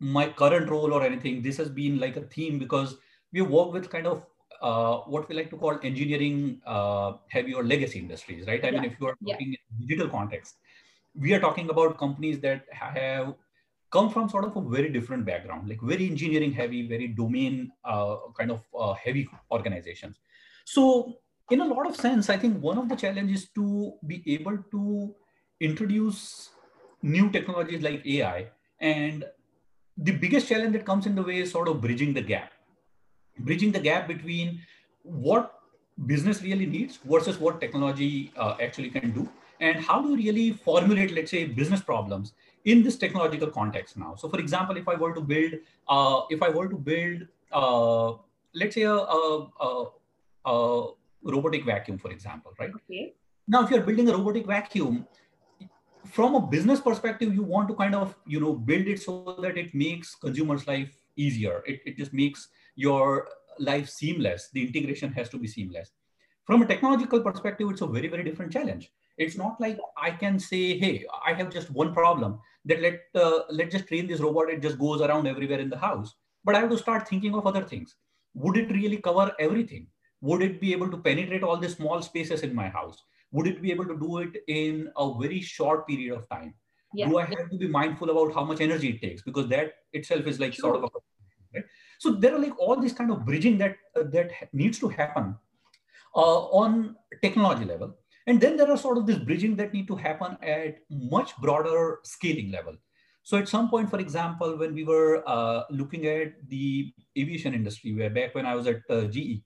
[0.00, 2.96] my current role or anything, this has been like a theme because
[3.32, 4.24] we work with kind of
[4.62, 8.64] uh, what we like to call engineering uh, heavy or legacy industries, right?
[8.64, 8.80] I yeah.
[8.80, 9.58] mean, if you are talking yeah.
[9.70, 10.56] in digital context,
[11.14, 13.34] we are talking about companies that have
[13.94, 18.16] come from sort of a very different background, like very engineering heavy, very domain uh,
[18.38, 20.16] kind of uh, heavy organizations.
[20.64, 21.18] So
[21.50, 25.14] in a lot of sense, I think one of the challenges to be able to
[25.60, 26.50] introduce
[27.02, 28.48] new technologies like AI.
[28.80, 29.24] And
[29.96, 32.52] the biggest challenge that comes in the way is sort of bridging the gap.
[33.38, 34.60] Bridging the gap between
[35.02, 35.60] what
[36.06, 39.28] business really needs versus what technology uh, actually can do.
[39.60, 42.32] And how do you really formulate, let's say, business problems
[42.64, 44.14] in this technological context now?
[44.14, 45.54] So, for example, if I were to build,
[45.88, 48.12] uh, if I were to build, uh,
[48.54, 49.86] let's say, a, a, a,
[50.46, 50.86] a
[51.22, 52.70] robotic vacuum, for example, right?
[52.74, 53.14] Okay.
[53.46, 55.06] Now, if you're building a robotic vacuum,
[56.10, 59.56] from a business perspective, you want to kind of you know build it so that
[59.56, 61.62] it makes consumers' life easier.
[61.66, 64.50] It, it just makes your life seamless.
[64.52, 65.92] The integration has to be seamless.
[66.44, 68.92] From a technological perspective, it's a very, very different challenge.
[69.16, 73.40] It's not like I can say, hey, I have just one problem that let uh,
[73.50, 74.50] let just train this robot.
[74.50, 76.14] It just goes around everywhere in the house.
[76.44, 77.94] But I have to start thinking of other things.
[78.34, 79.86] Would it really cover everything?
[80.20, 83.02] Would it be able to penetrate all the small spaces in my house?
[83.32, 86.54] Would it be able to do it in a very short period of time?
[86.92, 87.08] Yeah.
[87.08, 89.22] Do I have to be mindful about how much energy it takes?
[89.22, 90.74] Because that itself is like sure.
[90.74, 90.88] sort of a
[91.54, 91.64] right?
[91.98, 95.36] So there are like all this kind of bridging that uh, that needs to happen
[96.14, 99.96] uh, on technology level, and then there are sort of this bridging that need to
[99.96, 102.74] happen at much broader scaling level.
[103.22, 107.94] So at some point, for example, when we were uh, looking at the aviation industry,
[107.94, 109.42] where back when I was at uh, GE,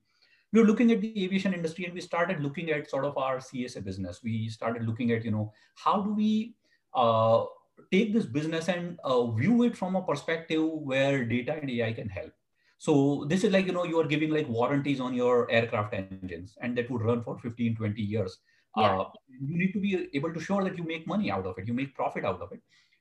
[0.52, 3.38] we were looking at the aviation industry and we started looking at sort of our
[3.38, 4.20] CSA business.
[4.22, 6.54] We started looking at, you know, how do we
[6.94, 7.44] uh,
[7.92, 12.08] take this business and uh, view it from a perspective where data and AI can
[12.08, 12.32] help.
[12.78, 16.56] So this is like, you know, you are giving like warranties on your aircraft engines
[16.60, 18.38] and that would run for 15, 20 years.
[18.76, 19.00] Yeah.
[19.00, 21.66] Uh, you need to be able to show that you make money out of it,
[21.66, 22.60] you make profit out of it.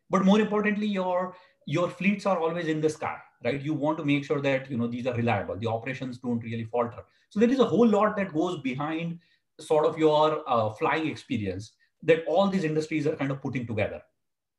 [0.09, 3.61] But more importantly, your your fleets are always in the sky, right?
[3.61, 5.57] You want to make sure that you know these are reliable.
[5.57, 7.03] The operations don't really falter.
[7.29, 9.19] So there is a whole lot that goes behind
[9.59, 14.01] sort of your uh, flying experience that all these industries are kind of putting together.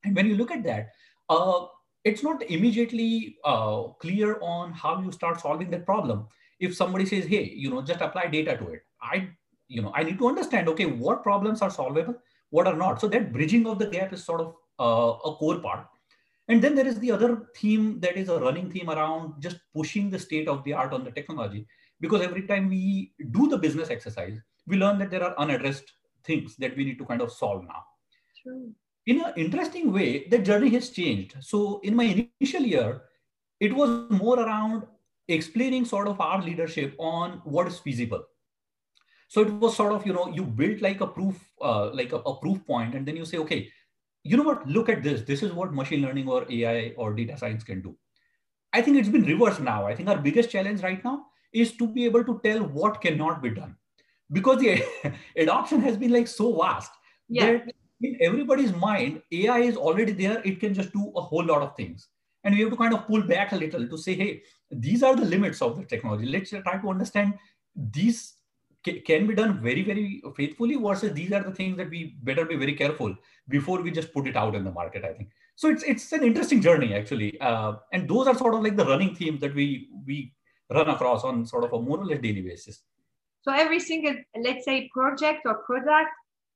[0.05, 0.91] And when you look at that,
[1.29, 1.67] uh,
[2.05, 6.27] it's not immediately uh, clear on how you start solving that problem.
[6.61, 9.29] If somebody says, "Hey, you know, just apply data to it," I,
[9.69, 10.69] you know, I need to understand.
[10.69, 12.15] Okay, what problems are solvable,
[12.51, 13.01] what are not.
[13.01, 15.87] So that bridging of the gap is sort of uh, a core part.
[16.49, 20.09] And then there is the other theme that is a running theme around just pushing
[20.11, 21.67] the state of the art on the technology
[22.01, 25.93] because every time we do the business exercise we learn that there are unaddressed
[26.25, 27.83] things that we need to kind of solve now
[28.43, 28.73] True.
[29.07, 33.03] in an interesting way the journey has changed so in my initial year
[33.61, 34.85] it was more around
[35.29, 38.25] explaining sort of our leadership on what is feasible
[39.29, 42.17] so it was sort of you know you built like a proof uh, like a,
[42.17, 43.71] a proof point and then you say okay
[44.29, 44.67] you know what?
[44.69, 45.23] Look at this.
[45.23, 47.97] This is what machine learning or ai or data science can do.
[48.73, 49.87] I think it's been reversed now.
[49.87, 53.43] I think our biggest challenge right now is to be able to tell what cannot
[53.43, 53.77] be done
[54.31, 54.85] because the
[55.37, 56.93] adoption has been like so vast
[57.29, 57.47] yeah.
[57.47, 60.43] that in everybody's mind ai is already there.
[60.45, 62.09] It can just do a whole lot of things.
[62.45, 65.17] And we have to kind of pull back a little to say hey these are
[65.17, 66.27] the limits of the technology.
[66.27, 67.39] Let's try to understand
[67.75, 68.35] these
[69.09, 72.57] can be done very very faithfully versus these are the things that we better be
[72.57, 73.15] very careful
[73.49, 76.23] before we just put it out in the market i think so it's it's an
[76.23, 79.89] interesting journey actually uh, and those are sort of like the running themes that we
[80.07, 80.33] we
[80.71, 82.83] run across on sort of a more or less daily basis.
[83.43, 86.11] So every single, let's say, project or product,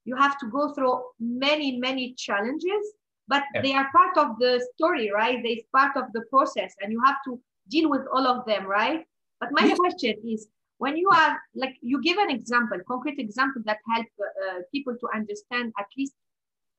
[0.05, 2.95] you have to go through many, many challenges,
[3.29, 3.63] but yeah.
[3.63, 5.39] they are part of the story, right?
[5.43, 9.05] They're part of the process, and you have to deal with all of them, right?
[9.41, 9.79] But my yes.
[9.79, 10.49] question is,
[10.83, 15.07] when you are like you give an example, concrete example that help uh, people to
[15.15, 16.15] understand at least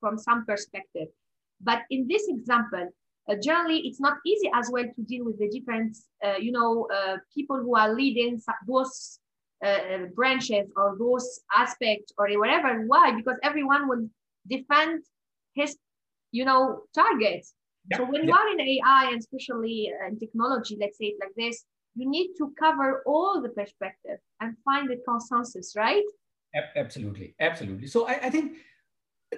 [0.02, 1.08] from some perspective.
[1.62, 2.90] But in this example,
[3.30, 6.88] uh, generally it's not easy as well to deal with the different uh, you know
[6.98, 9.20] uh, people who are leading those
[9.64, 14.06] uh, uh, branches or those aspects or whatever why because everyone will
[14.56, 15.02] defend
[15.56, 15.78] his
[16.32, 17.54] you know targets
[17.90, 18.28] yeah, so when yeah.
[18.28, 21.64] you are in ai and especially uh, in technology let's say it like this
[21.96, 26.04] you need to cover all the perspective and find the consensus right?
[26.76, 27.88] Absolutely absolutely.
[27.88, 28.58] So I, I think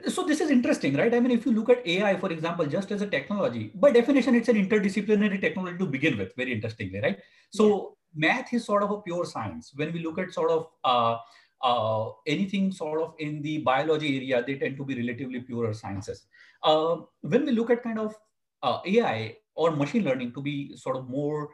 [0.08, 1.14] so this is interesting right?
[1.14, 4.36] I mean if you look at ai for example just as a technology by definition
[4.36, 7.20] it's an interdisciplinary technology to begin with very interestingly right?
[7.51, 8.28] So yeah.
[8.28, 9.72] math is sort of a pure science.
[9.76, 11.18] When we look at sort of uh,
[11.64, 16.26] uh, anything sort of in the biology area they tend to be relatively purer sciences.
[16.64, 18.16] Uh, when we look at kind of
[18.64, 21.49] uh, ai or machine learning to be sort of more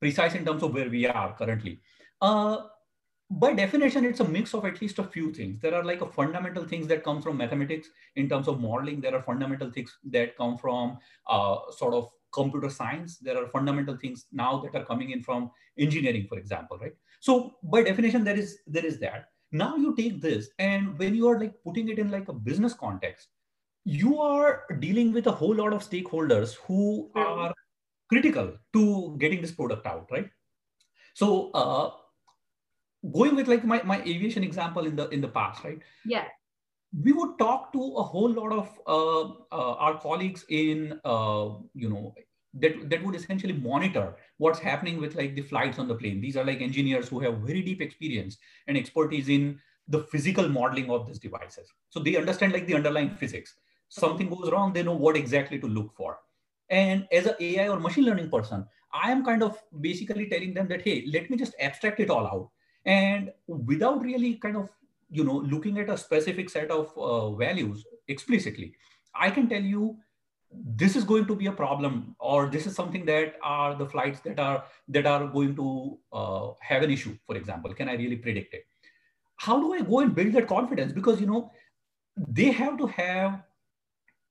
[0.00, 1.80] precise in terms of where we are currently
[2.20, 2.58] uh,
[3.30, 5.60] by definition, it's a mix of at least a few things.
[5.60, 9.00] There are like a fundamental things that come from mathematics in terms of modeling.
[9.00, 10.98] There are fundamental things that come from
[11.28, 13.18] uh, sort of computer science.
[13.18, 16.94] There are fundamental things now that are coming in from engineering, for example, right?
[17.20, 19.26] So by definition, there is there is that.
[19.52, 22.74] Now you take this, and when you are like putting it in like a business
[22.74, 23.28] context,
[23.84, 27.54] you are dealing with a whole lot of stakeholders who are
[28.10, 30.28] critical to getting this product out, right?
[31.14, 31.90] So uh,
[33.12, 35.78] going with like my, my aviation example in the in the past, right?
[36.04, 36.24] Yeah.
[36.92, 41.88] We would talk to a whole lot of uh, uh, our colleagues in uh, you
[41.88, 42.14] know
[42.54, 46.20] that that would essentially monitor what's happening with like the flights on the plane.
[46.20, 50.90] These are like engineers who have very deep experience and expertise in the physical modeling
[50.90, 51.68] of these devices.
[51.90, 53.54] So they understand like the underlying physics.
[53.88, 56.18] Something goes wrong, they know what exactly to look for.
[56.70, 60.68] And as an AI or machine learning person, I am kind of basically telling them
[60.68, 62.50] that, hey, let me just abstract it all out.
[62.86, 64.70] And without really kind of,
[65.10, 68.74] you know, looking at a specific set of uh, values explicitly,
[69.14, 69.98] I can tell you
[70.52, 74.20] this is going to be a problem or this is something that are the flights
[74.20, 77.72] that are that are going to uh, have an issue for example.
[77.72, 78.66] Can i really predict it?
[79.36, 80.92] How do i go and build that confidence?
[80.92, 81.52] Because you know
[82.16, 83.42] they have to have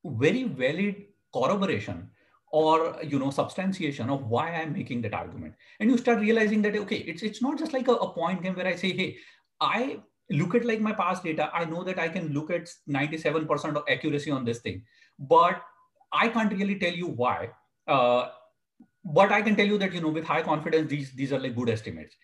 [0.04, 2.10] very valid corroboration
[2.52, 5.54] or you know substantiation of why i'm making that argument.
[5.80, 8.56] And you start realizing that okay it's it's not just like a, a point game
[8.56, 9.18] where i say hey
[9.62, 10.00] i
[10.32, 11.50] look at like my past data.
[11.54, 14.84] I know that i can look at 97% of accuracy on this thing.
[15.18, 15.62] But
[16.14, 17.50] i can't really tell you why.
[17.88, 18.30] Uh,
[19.06, 21.56] but i can tell you that you know with high confidence these these are like
[21.56, 22.16] good estimates.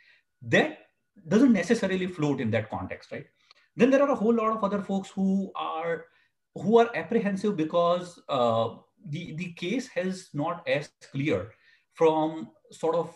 [0.41, 0.80] That
[1.28, 3.26] doesn't necessarily float in that context right?
[3.76, 6.05] Then there are a whole lot of other folks who are
[6.55, 8.69] who are apprehensive because uh,
[9.09, 11.51] the, the case has not as clear
[11.93, 13.15] from sort of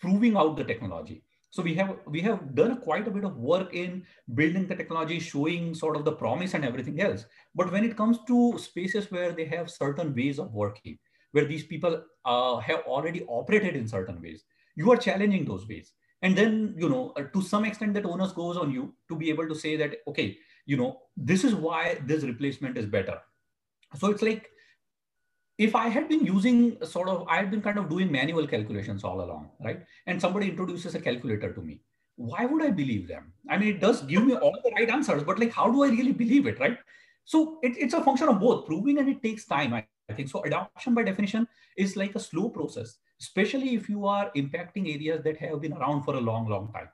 [0.00, 1.22] proving out the technology.
[1.50, 4.04] So we have we have done quite a bit of work in
[4.34, 7.24] building the technology, showing sort of the promise and everything else.
[7.54, 10.98] But when it comes to spaces where they have certain ways of working,
[11.32, 14.44] where these people uh, have already operated in certain ways,
[14.76, 15.92] you are challenging those ways.
[16.20, 19.30] And then you know uh, to some extent that onus goes on you to be
[19.30, 23.18] able to say that okay, you know this is why this replacement is better.
[23.96, 24.50] So it's like
[25.58, 29.02] if I had been using sort of, I had been kind of doing manual calculations
[29.02, 29.84] all along, right?
[30.06, 31.80] And somebody introduces a calculator to me.
[32.14, 33.32] Why would I believe them?
[33.50, 35.88] I mean, it does give me all the right answers, but like, how do I
[35.88, 36.78] really believe it, right?
[37.24, 39.74] So it, it's a function of both proving and it takes time.
[39.74, 40.42] I, I think so.
[40.44, 41.46] Adoption by definition
[41.76, 46.04] is like a slow process, especially if you are impacting areas that have been around
[46.04, 46.88] for a long, long time.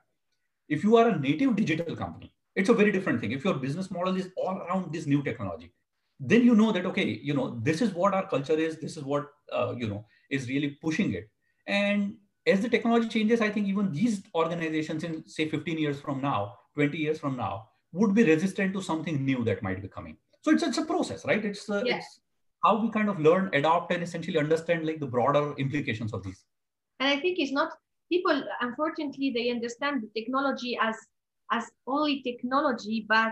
[0.67, 3.31] If you are a native digital company, it's a very different thing.
[3.31, 5.71] If your business model is all around this new technology,
[6.19, 9.03] then you know that okay you know this is what our culture is this is
[9.03, 11.29] what uh, you know is really pushing it.
[11.67, 12.15] And
[12.47, 16.53] as the technology changes i think even these organizations in say 15 years from now
[16.75, 20.17] 20 years from now would be resistant to something new that might be coming.
[20.41, 21.43] So it's, it's a process right?
[21.43, 22.03] It's, uh, yes.
[22.03, 22.19] it's
[22.63, 26.43] how we kind of learn adopt and essentially understand like the broader implications of these.
[26.99, 27.71] And i think it's not
[28.11, 30.95] people unfortunately they understand the technology as
[31.51, 33.31] as only technology but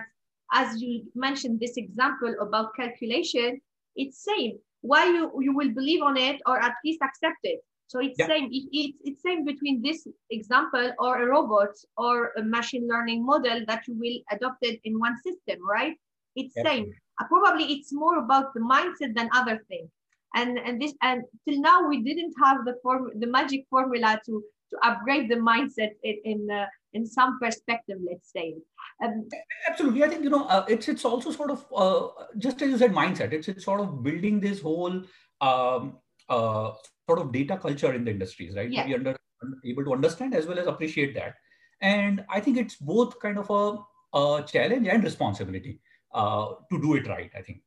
[0.53, 3.59] as you mentioned this example about calculation,
[3.95, 4.57] it's same.
[4.81, 7.59] Why you, you will believe on it or at least accept it.
[7.87, 8.27] So it's yeah.
[8.27, 8.49] same.
[8.51, 13.61] It, it's it's same between this example or a robot or a machine learning model
[13.67, 15.95] that you will adopt it in one system, right?
[16.35, 16.63] It's yeah.
[16.63, 16.91] same.
[17.19, 19.89] Uh, probably it's more about the mindset than other things.
[20.35, 24.43] And and this and till now we didn't have the form the magic formula to
[24.71, 28.55] to upgrade the mindset in in, uh, in some perspective let's say.
[29.03, 29.27] Um,
[29.67, 30.03] absolutely.
[30.03, 32.93] I think you know uh, it's it's also sort of uh, just as you said
[32.93, 33.33] mindset.
[33.33, 35.03] It's it's sort of building this whole
[35.41, 35.97] um,
[36.29, 36.71] uh,
[37.07, 38.71] sort of data culture in the industries right?
[38.71, 38.83] Yeah.
[38.83, 39.17] to be under,
[39.65, 41.35] able to understand as well as appreciate that.
[41.81, 45.81] And i think it's both kind of a, a challenge and responsibility
[46.13, 47.61] uh, to do it right i think.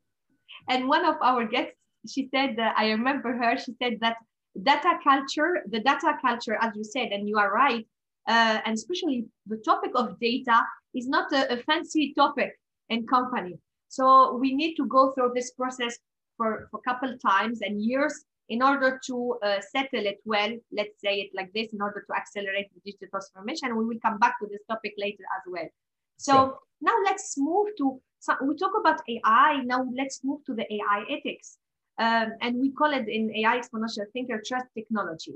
[0.68, 1.74] And one of our guests
[2.08, 4.16] she said that i remember her she said that
[4.62, 7.86] data culture, the data culture, as you said, and you are right,
[8.26, 10.62] uh, and especially the topic of data
[10.94, 12.52] is not a, a, fancy topic
[12.88, 13.58] in company.
[13.88, 15.96] So we need to go through this process
[16.36, 21.00] for, for a couple times and years in order to uh, settle it well, let's
[21.00, 23.76] say it like this, in order to accelerate the digital transformation.
[23.76, 25.68] We will come back to this topic later as well.
[26.16, 26.58] So sure.
[26.80, 31.04] now let's move to, so we talk about AI, now let's move to the AI
[31.10, 31.58] ethics.
[31.98, 35.34] Um, and we call it in AI exponential thinker trust technology.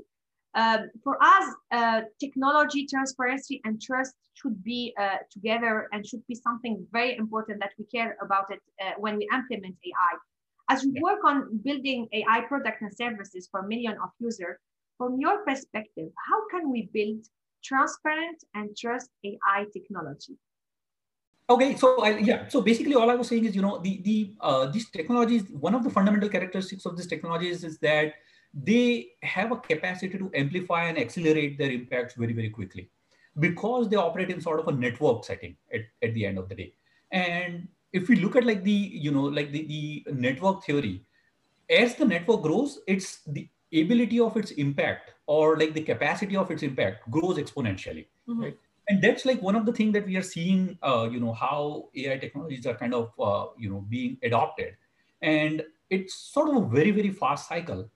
[0.53, 6.35] Um, for us, uh, technology, transparency, and trust should be uh, together and should be
[6.35, 10.13] something very important that we care about it uh, when we implement AI.
[10.69, 14.57] As we work on building AI products and services for millions of users,
[14.97, 17.25] from your perspective, how can we build
[17.63, 20.35] transparent and trust AI technology?
[21.49, 24.33] Okay, so I, yeah, so basically all I was saying is, you know, the the
[24.39, 28.13] uh, these technologies, one of the fundamental characteristics of these technologies is that
[28.53, 32.89] they have a capacity to amplify and accelerate their impacts very very quickly.
[33.39, 36.55] because they operate in sort of a network setting at, at the end of the
[36.55, 36.73] day.
[37.11, 41.05] And if we look at like the, you know, like the, the network theory,
[41.69, 46.51] as the network grows, it's the ability of its impact or like the capacity of
[46.51, 48.41] its impact grows exponentially, mm-hmm.
[48.41, 48.57] right?
[48.89, 51.89] And that's like one of the things that we are seeing, uh, you know, how
[51.95, 54.75] AI technologies are kind of, uh, you know, being adopted.
[55.21, 57.89] And it's sort of a very, very fast cycle.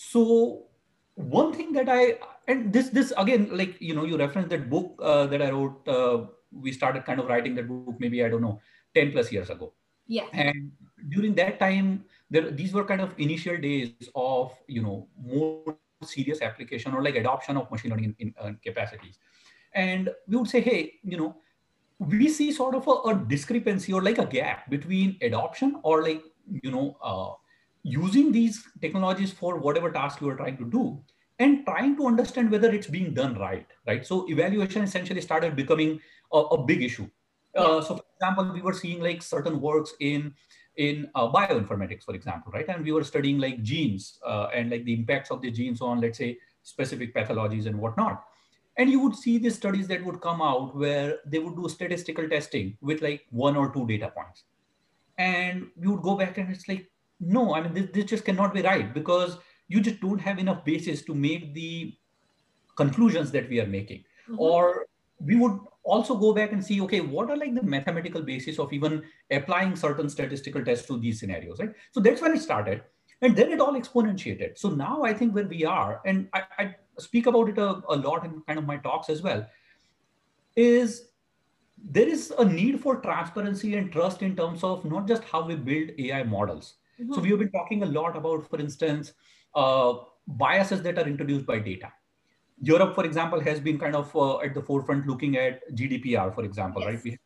[0.00, 0.66] So
[1.14, 4.98] one thing that I, and this, this again, like, you know, you referenced that book
[5.02, 8.40] uh, that I wrote, uh, we started kind of writing that book, maybe, I don't
[8.40, 8.60] know,
[8.94, 9.72] 10 plus years ago.
[10.06, 10.24] Yeah.
[10.32, 10.72] And
[11.10, 16.40] during that time, there, these were kind of initial days of you know more serious
[16.40, 19.18] application or like adoption of machine learning in, in uh, capacities
[19.74, 21.36] and we would say hey you know
[21.98, 26.22] we see sort of a, a, discrepancy or like a gap between adoption or like
[26.62, 27.32] you know uh,
[27.82, 31.00] using these technologies for whatever task you are trying to do
[31.38, 35.98] and trying to understand whether it's being done right right so evaluation essentially started becoming
[36.32, 37.08] a, a big issue
[37.56, 40.34] uh, so for example we were seeing like certain works in
[40.76, 42.66] in uh, bioinformatics, for example, right?
[42.68, 46.00] And we were studying like genes uh, and like the impacts of the genes on,
[46.00, 48.24] let's say, specific pathologies and whatnot.
[48.78, 52.26] And you would see these studies that would come out where they would do statistical
[52.28, 54.44] testing with like one or two data points.
[55.18, 56.90] And you would go back and it's like,
[57.20, 59.36] no, I mean, this, this just cannot be right because
[59.68, 61.96] you just don't have enough basis to make the
[62.76, 64.04] conclusions that we are making.
[64.28, 64.40] Mm-hmm.
[64.40, 64.86] Or
[65.20, 68.72] we would also go back and see, okay, what are like the mathematical basis of
[68.72, 71.72] even applying certain statistical tests to these scenarios, right?
[71.92, 72.82] So that's when it started.
[73.22, 74.56] And then it all exponentiated.
[74.56, 77.96] So now I think where we are, and I, I speak about it a, a
[77.96, 79.46] lot in kind of my talks as well,
[80.56, 81.10] is
[81.82, 85.54] there is a need for transparency and trust in terms of not just how we
[85.54, 86.74] build AI models.
[87.00, 87.14] Mm-hmm.
[87.14, 89.12] So we have been talking a lot about, for instance,
[89.54, 89.94] uh,
[90.26, 91.92] biases that are introduced by data.
[92.62, 96.44] Europe, for example, has been kind of uh, at the forefront looking at GDPR, for
[96.44, 96.88] example, yes.
[96.88, 97.04] right?
[97.04, 97.18] We,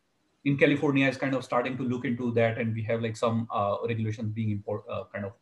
[0.45, 3.47] in California is kind of starting to look into that, and we have like some
[3.51, 5.33] uh, regulations being import, uh, kind of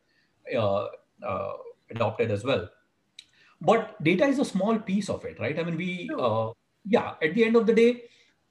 [0.55, 0.87] uh,
[1.25, 1.53] uh,
[1.91, 2.69] adopted as well.
[3.61, 5.57] But data is a small piece of it, right?
[5.59, 6.51] I mean, we, uh,
[6.85, 8.03] yeah, at the end of the day,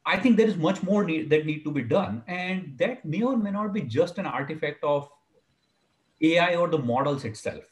[0.05, 3.23] I think there is much more need, that need to be done, and that may
[3.23, 5.09] or may not be just an artifact of
[6.23, 7.65] AI or the models itself.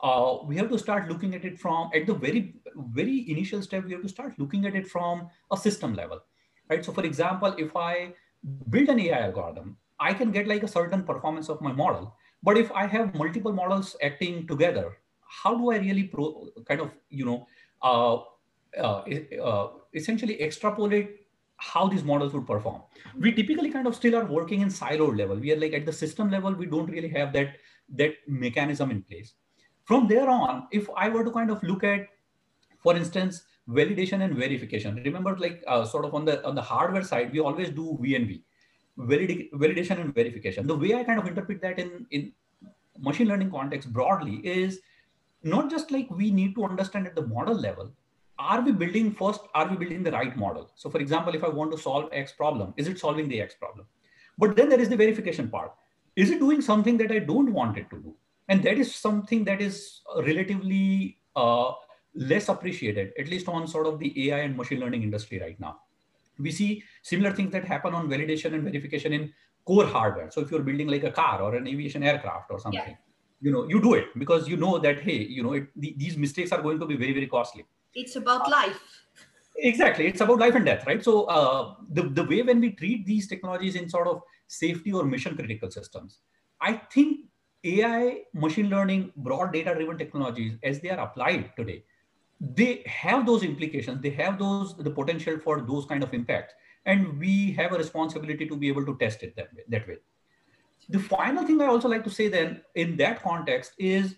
[0.00, 2.54] Uh, we have to start looking at it from at the very
[2.92, 6.20] very initial step we have to start looking at it from a system level
[6.68, 6.84] right?
[6.84, 8.12] So for example if i
[8.68, 12.14] build an ai algorithm i can get like a certain performance of my model.
[12.42, 14.98] But if i have multiple models acting together
[15.42, 17.46] how do i really pro, kind of you know
[17.82, 18.16] uh,
[18.78, 19.02] uh,
[19.42, 21.26] uh essentially extrapolate
[21.58, 22.82] how these models would perform?
[23.18, 25.36] We typically kind of still are working in siloed level.
[25.36, 27.56] We are like at the system level we don't really have that
[27.94, 29.34] that mechanism in place
[29.86, 32.08] from there on, if I were to kind of look at,
[32.82, 37.04] for instance, validation and verification, remember like uh, sort of on the on the hardware
[37.04, 38.42] side, we always do VNV,
[38.96, 40.66] valid, validation and verification.
[40.66, 42.32] The way I kind of interpret that in, in
[42.98, 44.80] machine learning context broadly is
[45.44, 47.92] not just like we need to understand at the model level,
[48.40, 50.70] are we building first, are we building the right model?
[50.74, 53.54] So for example, if I want to solve X problem, is it solving the X
[53.54, 53.86] problem?
[54.36, 55.72] But then there is the verification part.
[56.16, 58.14] Is it doing something that I don't want it to do?
[58.48, 61.72] and that is something that is relatively uh,
[62.14, 65.80] less appreciated at least on sort of the ai and machine learning industry right now.
[66.38, 69.32] We see similar things that happen on validation and verification in
[69.64, 70.30] core hardware.
[70.30, 72.96] So if you're building like a car or an aviation aircraft or something yeah.
[73.40, 76.52] you know you do it because you know that hey you know it, these mistakes
[76.52, 77.64] are going to be very very costly.
[77.94, 78.78] It's about life.
[79.58, 80.06] Exactly.
[80.06, 81.02] It's about life and death right?
[81.02, 85.04] So uh, the, the way when we treat these technologies in sort of safety or
[85.04, 86.20] mission critical systems
[86.60, 87.26] i think
[87.66, 91.84] AI, machine learning, broad data driven technologies, as they are applied today,
[92.40, 94.02] they have those implications.
[94.02, 96.54] They have those the potential for those kind of impacts.
[96.84, 99.64] And we have a responsibility to be able to test it that way.
[99.68, 99.96] That way.
[100.88, 104.14] The final thing I also like to say then in that context is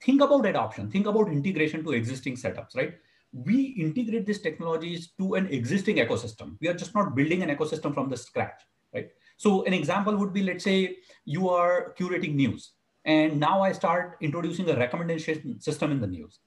[0.00, 2.94] think about adoption, think about integration to existing setups, right?
[3.32, 6.56] We integrate these technologies to an existing ecosystem.
[6.60, 8.62] We are just not building an ecosystem from the scratch,
[8.94, 9.10] right?
[9.36, 12.72] So an example would be, let's say you are curating news
[13.04, 16.38] and now I start introducing a recommendation system in the news.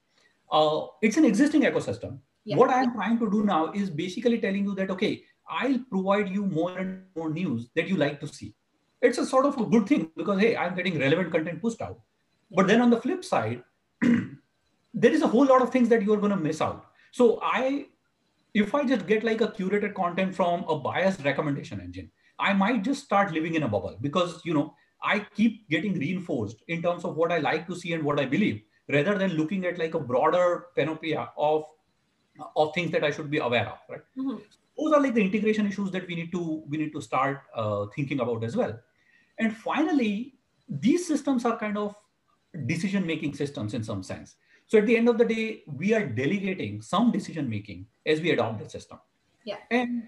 [0.52, 2.20] Uh, it's an existing ecosystem.
[2.46, 2.58] Yeah.
[2.58, 6.46] What I'm trying to do now is basically telling you that, okay, I'll provide you
[6.46, 8.56] more and more news that you like to see.
[9.02, 12.00] It's a sort of a good thing because, hey, I'm getting relevant content pushed out.
[12.52, 13.64] But then on the flip side,
[14.02, 16.86] there is a whole lot of things that you're going to miss out.
[17.12, 17.88] So I,
[18.54, 22.10] if I just get like a curated content from a biased recommendation engine,
[22.40, 26.64] I might just start living in a bubble because, you know, I keep getting reinforced
[26.68, 29.66] in terms of what I like to see and what I believe, rather than looking
[29.66, 31.66] at like a broader panoplia of
[32.56, 34.02] of things that I should be aware of, right?
[34.18, 34.38] Mm-hmm.
[34.78, 37.86] Those are like the integration issues that we need to we need to start uh,
[37.96, 38.78] thinking about as well.
[39.40, 40.34] And finally,
[40.68, 41.96] these systems are kind of
[42.66, 44.36] decision making systems in some sense.
[44.68, 48.32] So at the end of the day, we are delegating some decision making as we
[48.32, 49.00] adopt the system.
[49.44, 49.58] Yeah.
[49.70, 50.08] And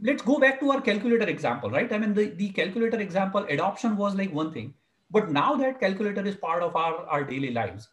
[0.00, 1.92] let's go back to our calculator example, right?
[1.92, 4.74] I mean, the, the calculator example adoption was like one thing,
[5.10, 7.88] but now that calculator is part of our, our daily lives,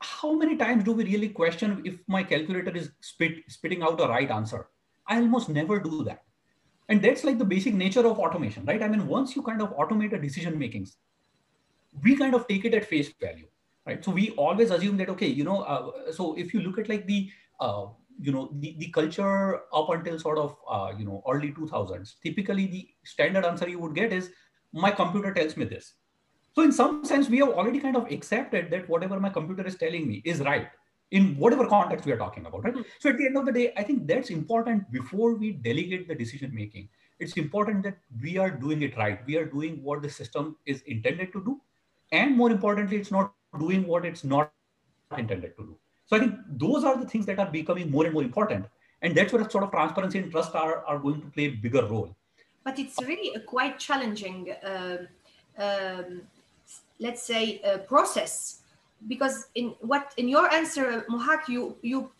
[0.00, 4.08] how many times do we really question if my calculator is spit, spitting out a
[4.08, 4.66] right answer?
[5.06, 6.22] I almost never do that.
[6.88, 8.82] And that's like the basic nature of automation, right?
[8.82, 10.96] I mean, once you kind of automate a decision makings,
[12.02, 13.46] we kind of take it at face value,
[13.86, 14.04] right?
[14.04, 17.06] So we always assume that, okay, you know, uh, so if you look at like
[17.06, 17.86] the, uh,
[18.18, 22.66] you know, the, the culture up until sort of, uh, you know, early 2000s, typically
[22.66, 24.30] the standard answer you would get is,
[24.72, 25.94] my computer tells me this
[26.54, 29.76] so in some sense, we have already kind of accepted that whatever my computer is
[29.76, 30.68] telling me is right
[31.12, 32.74] in whatever context we are talking about, right?
[32.98, 36.14] So at the end of the day, I think that's important before we delegate the
[36.14, 36.88] decision making.
[37.18, 39.20] It's important that we are doing it right.
[39.26, 41.60] We are doing what the system is intended to do.
[42.12, 44.52] And more importantly, it's not doing what it's not
[45.16, 45.78] intended to do.
[46.10, 48.66] So I think those are the things that are becoming more and more important.
[49.00, 51.86] And that's where sort of transparency and trust are, are going to play a bigger
[51.86, 52.14] role.
[52.64, 55.06] But it's really a quite challenging uh,
[55.56, 56.22] um,
[56.98, 58.60] let's say uh, process
[59.08, 62.10] because in what in your answer mohak you you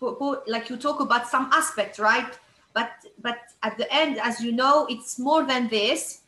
[0.46, 2.38] like you talk about some aspect right
[2.72, 6.22] but but at the end as you know it's more than this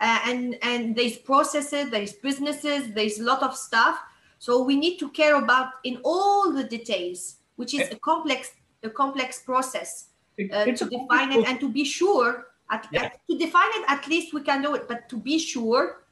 [0.00, 3.98] uh, and and there's processes there's businesses there's a lot of stuff
[4.38, 8.90] so we need to care about in all the details which is a complex a
[8.90, 10.08] complex process
[10.52, 13.04] uh, to define it and to be sure at, yeah.
[13.04, 16.02] at, to define it at least we can do it but to be sure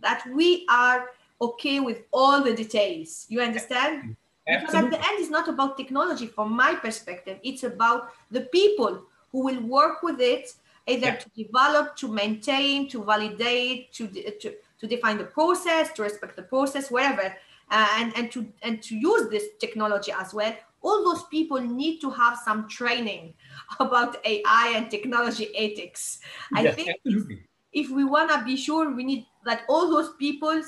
[0.00, 1.08] that we are
[1.40, 3.26] okay with all the details.
[3.28, 4.16] You understand?
[4.48, 4.66] Absolutely.
[4.66, 7.38] Because at the end, it's not about technology from my perspective.
[7.42, 9.02] It's about the people
[9.32, 10.52] who will work with it,
[10.86, 11.16] either yeah.
[11.16, 16.42] to develop, to maintain, to validate, to, to, to define the process, to respect the
[16.42, 17.34] process, whatever,
[17.70, 20.54] uh, and, and, to, and to use this technology as well.
[20.82, 23.34] All those people need to have some training
[23.80, 26.20] about AI and technology ethics.
[26.54, 27.24] I yes, think if,
[27.72, 30.62] if we want to be sure, we need that all those people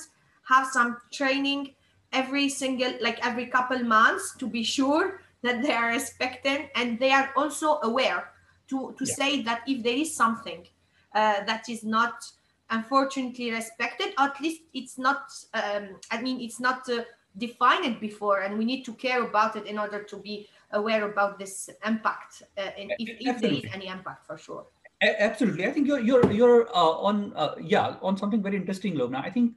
[0.49, 1.75] have some training
[2.13, 7.11] every single like every couple months to be sure that they are respected and they
[7.11, 8.31] are also aware
[8.69, 9.15] to to yeah.
[9.15, 10.67] say that if there is something
[11.15, 12.25] uh, that is not
[12.73, 15.23] unfortunately respected at least it's not
[15.55, 17.03] um, i mean it's not uh,
[17.39, 21.39] defined before and we need to care about it in order to be aware about
[21.39, 24.67] this impact uh, and if, if there is any impact for sure
[25.03, 29.25] absolutely i think you're you're you're uh, on uh, yeah on something very interesting Lobna.
[29.25, 29.55] i think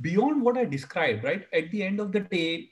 [0.00, 1.46] beyond what I described, right?
[1.52, 2.70] At the end of the day,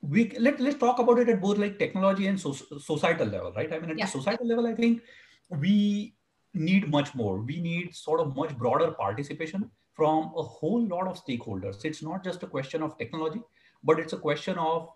[0.00, 3.72] we let let's talk about it at both like technology and so, societal level, right?
[3.72, 4.06] I mean, at yeah.
[4.06, 5.02] the societal level, I think
[5.48, 6.14] we
[6.54, 7.40] need much more.
[7.40, 11.84] We need sort of much broader participation from a whole lot of stakeholders.
[11.84, 13.40] It's not just a question of technology,
[13.84, 14.88] but it's a question of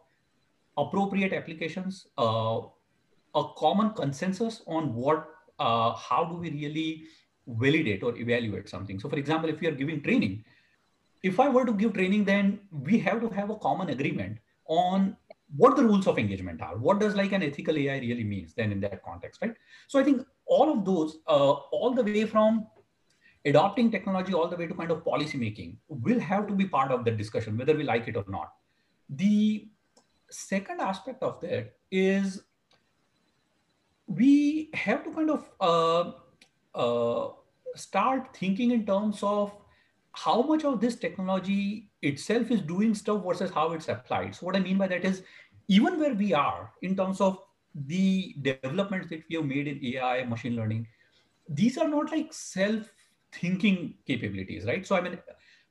[0.77, 2.61] appropriate applications, uh,
[3.35, 5.29] a common consensus on what,
[5.59, 7.05] uh, how do we really
[7.47, 8.99] validate or evaluate something.
[8.99, 10.45] So, for example, if we are giving training,
[11.23, 14.39] if I were to give training, then we have to have a common agreement
[14.69, 15.17] on
[15.55, 16.77] what the rules of engagement are.
[16.77, 19.55] What does like an ethical AI really means then in that context, right?
[19.87, 22.67] So I think all of those, uh, all the way from
[23.45, 26.91] adopting technology all the way to kind of policy making will have to be part
[26.91, 28.53] of the discussion, whether we like it or not.
[29.09, 29.69] The
[30.31, 32.43] second aspect of that is
[34.09, 36.13] we have to kind of uh,
[36.75, 37.31] uh,
[37.77, 39.53] start thinking in terms of
[40.17, 44.35] how much of this technology itself is doing stuff versus how it's applied.
[44.35, 45.23] So what I mean by that is
[45.69, 47.39] even where we are in terms of
[47.75, 50.87] the developments that we have made in AI, machine learning,
[51.51, 54.87] these are not like self-thinking capabilities, right?
[54.87, 55.19] So I mean,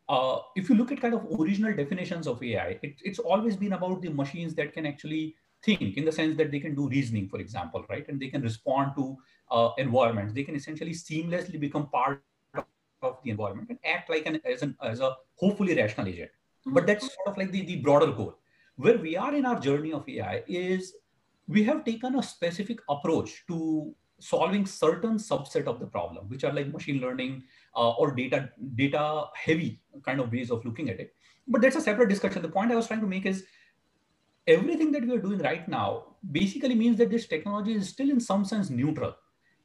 [0.08, 3.74] uh, if you look at kind of original definitions of AI, it, it's always been
[3.74, 7.28] about the machines that can actually think in the sense that they can do reasoning,
[7.30, 8.08] for example, right?
[8.08, 9.18] And they can respond to
[9.50, 10.34] uh, environments.
[10.34, 12.22] They can essentially seamlessly become part
[13.06, 16.32] of the environment and act like an as, an, as a hopefully rational agent.
[16.32, 16.74] Mm-hmm.
[16.74, 18.38] But that's sort of like the, the broader goal.
[18.76, 20.94] Where we are in our journey of AI is
[21.48, 26.54] we have taken a specific approach to solving certain subset of the problem, which are
[26.54, 27.44] like machine learning
[27.76, 31.14] uh, or data data heavy kind of ways of looking at it.
[31.48, 32.42] But that's a separate discussion.
[32.42, 33.46] The point I was trying to make is
[34.48, 38.20] everything that we are doing right now basically means that this technology is still in
[38.20, 39.16] some sense neutral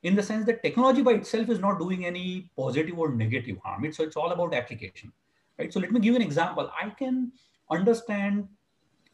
[0.03, 3.85] in the sense that technology by itself is not doing any positive or negative harm.
[3.85, 5.13] It's, so it's all about application,
[5.59, 5.73] right?
[5.73, 6.71] So let me give you an example.
[6.81, 7.33] I can
[7.71, 8.49] understand,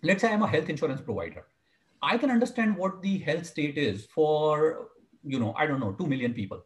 [0.03, 1.47] let's say I'm a health insurance provider.
[2.03, 4.89] I can understand what the health state is for,
[5.25, 6.65] you know, I don't know, 2 million people.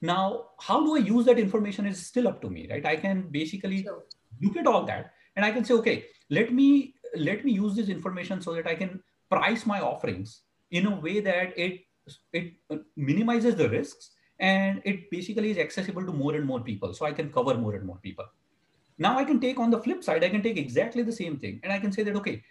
[0.00, 2.86] Now, how do I use that information is still up to me, right?
[2.86, 4.04] I can basically sure.
[4.40, 7.88] look at all that and I can say, okay, let me let me use this
[7.88, 11.80] information so that I can price my offerings in a way that it
[12.32, 16.94] it uh, minimizes the risks and it basically is accessible to more and more people.
[16.94, 18.26] So i can cover more and more people.
[18.98, 21.60] Now i can take on the flip side i can take exactly the same thing
[21.62, 22.42] and i can say that okay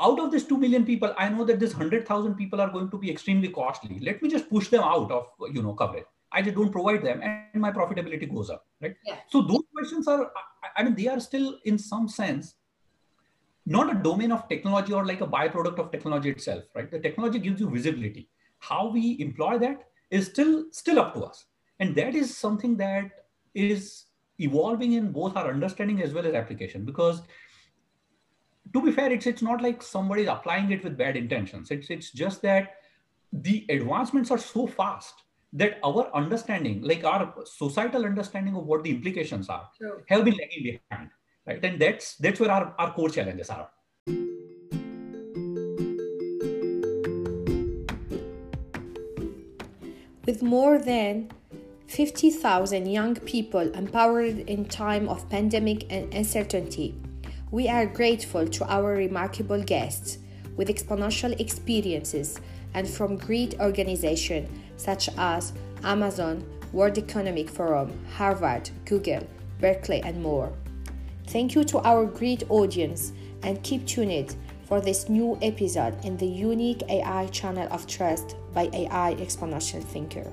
[0.00, 2.98] out of this 2 million people i know that this 100000 people are going to
[2.98, 3.98] be extremely costly.
[4.00, 6.06] Let me just push them out of you know coverage.
[6.32, 8.96] I just don't provide them and my profitability goes up right?
[9.06, 9.16] Yeah.
[9.28, 10.32] so those questions are
[10.76, 12.54] i mean they are still in some sense
[13.66, 16.90] not a domain of technology or like a byproduct of technology itself right?
[16.90, 18.28] The technology gives you visibility
[18.68, 21.44] how we employ that is still still up to us.
[21.80, 23.10] And that is something that
[23.54, 24.04] is
[24.38, 27.22] evolving in both our understanding as well as application because
[28.72, 31.70] to be fair it's it's not like somebody is applying it with bad intentions.
[31.70, 32.76] It's it's just that
[33.32, 35.14] the advancements are so fast
[35.52, 40.04] that our understanding like our societal understanding of what the implications are sure.
[40.08, 41.10] have been lagging behind
[41.46, 41.64] right?
[41.64, 43.68] And that's that's where our, our core challenges are
[50.26, 51.30] with more than
[51.86, 56.94] 50,000 young people empowered in time of pandemic and uncertainty.
[57.50, 60.18] We are grateful to our remarkable guests
[60.56, 62.40] with exponential experiences
[62.74, 65.52] and from great organizations such as
[65.84, 69.26] Amazon, World Economic Forum, Harvard, Google,
[69.60, 70.52] Berkeley, and more.
[71.28, 73.12] Thank you to our great audience
[73.42, 74.34] and keep tuned
[74.74, 80.32] for this new episode in the unique AI channel of trust by AI Exponential Thinker.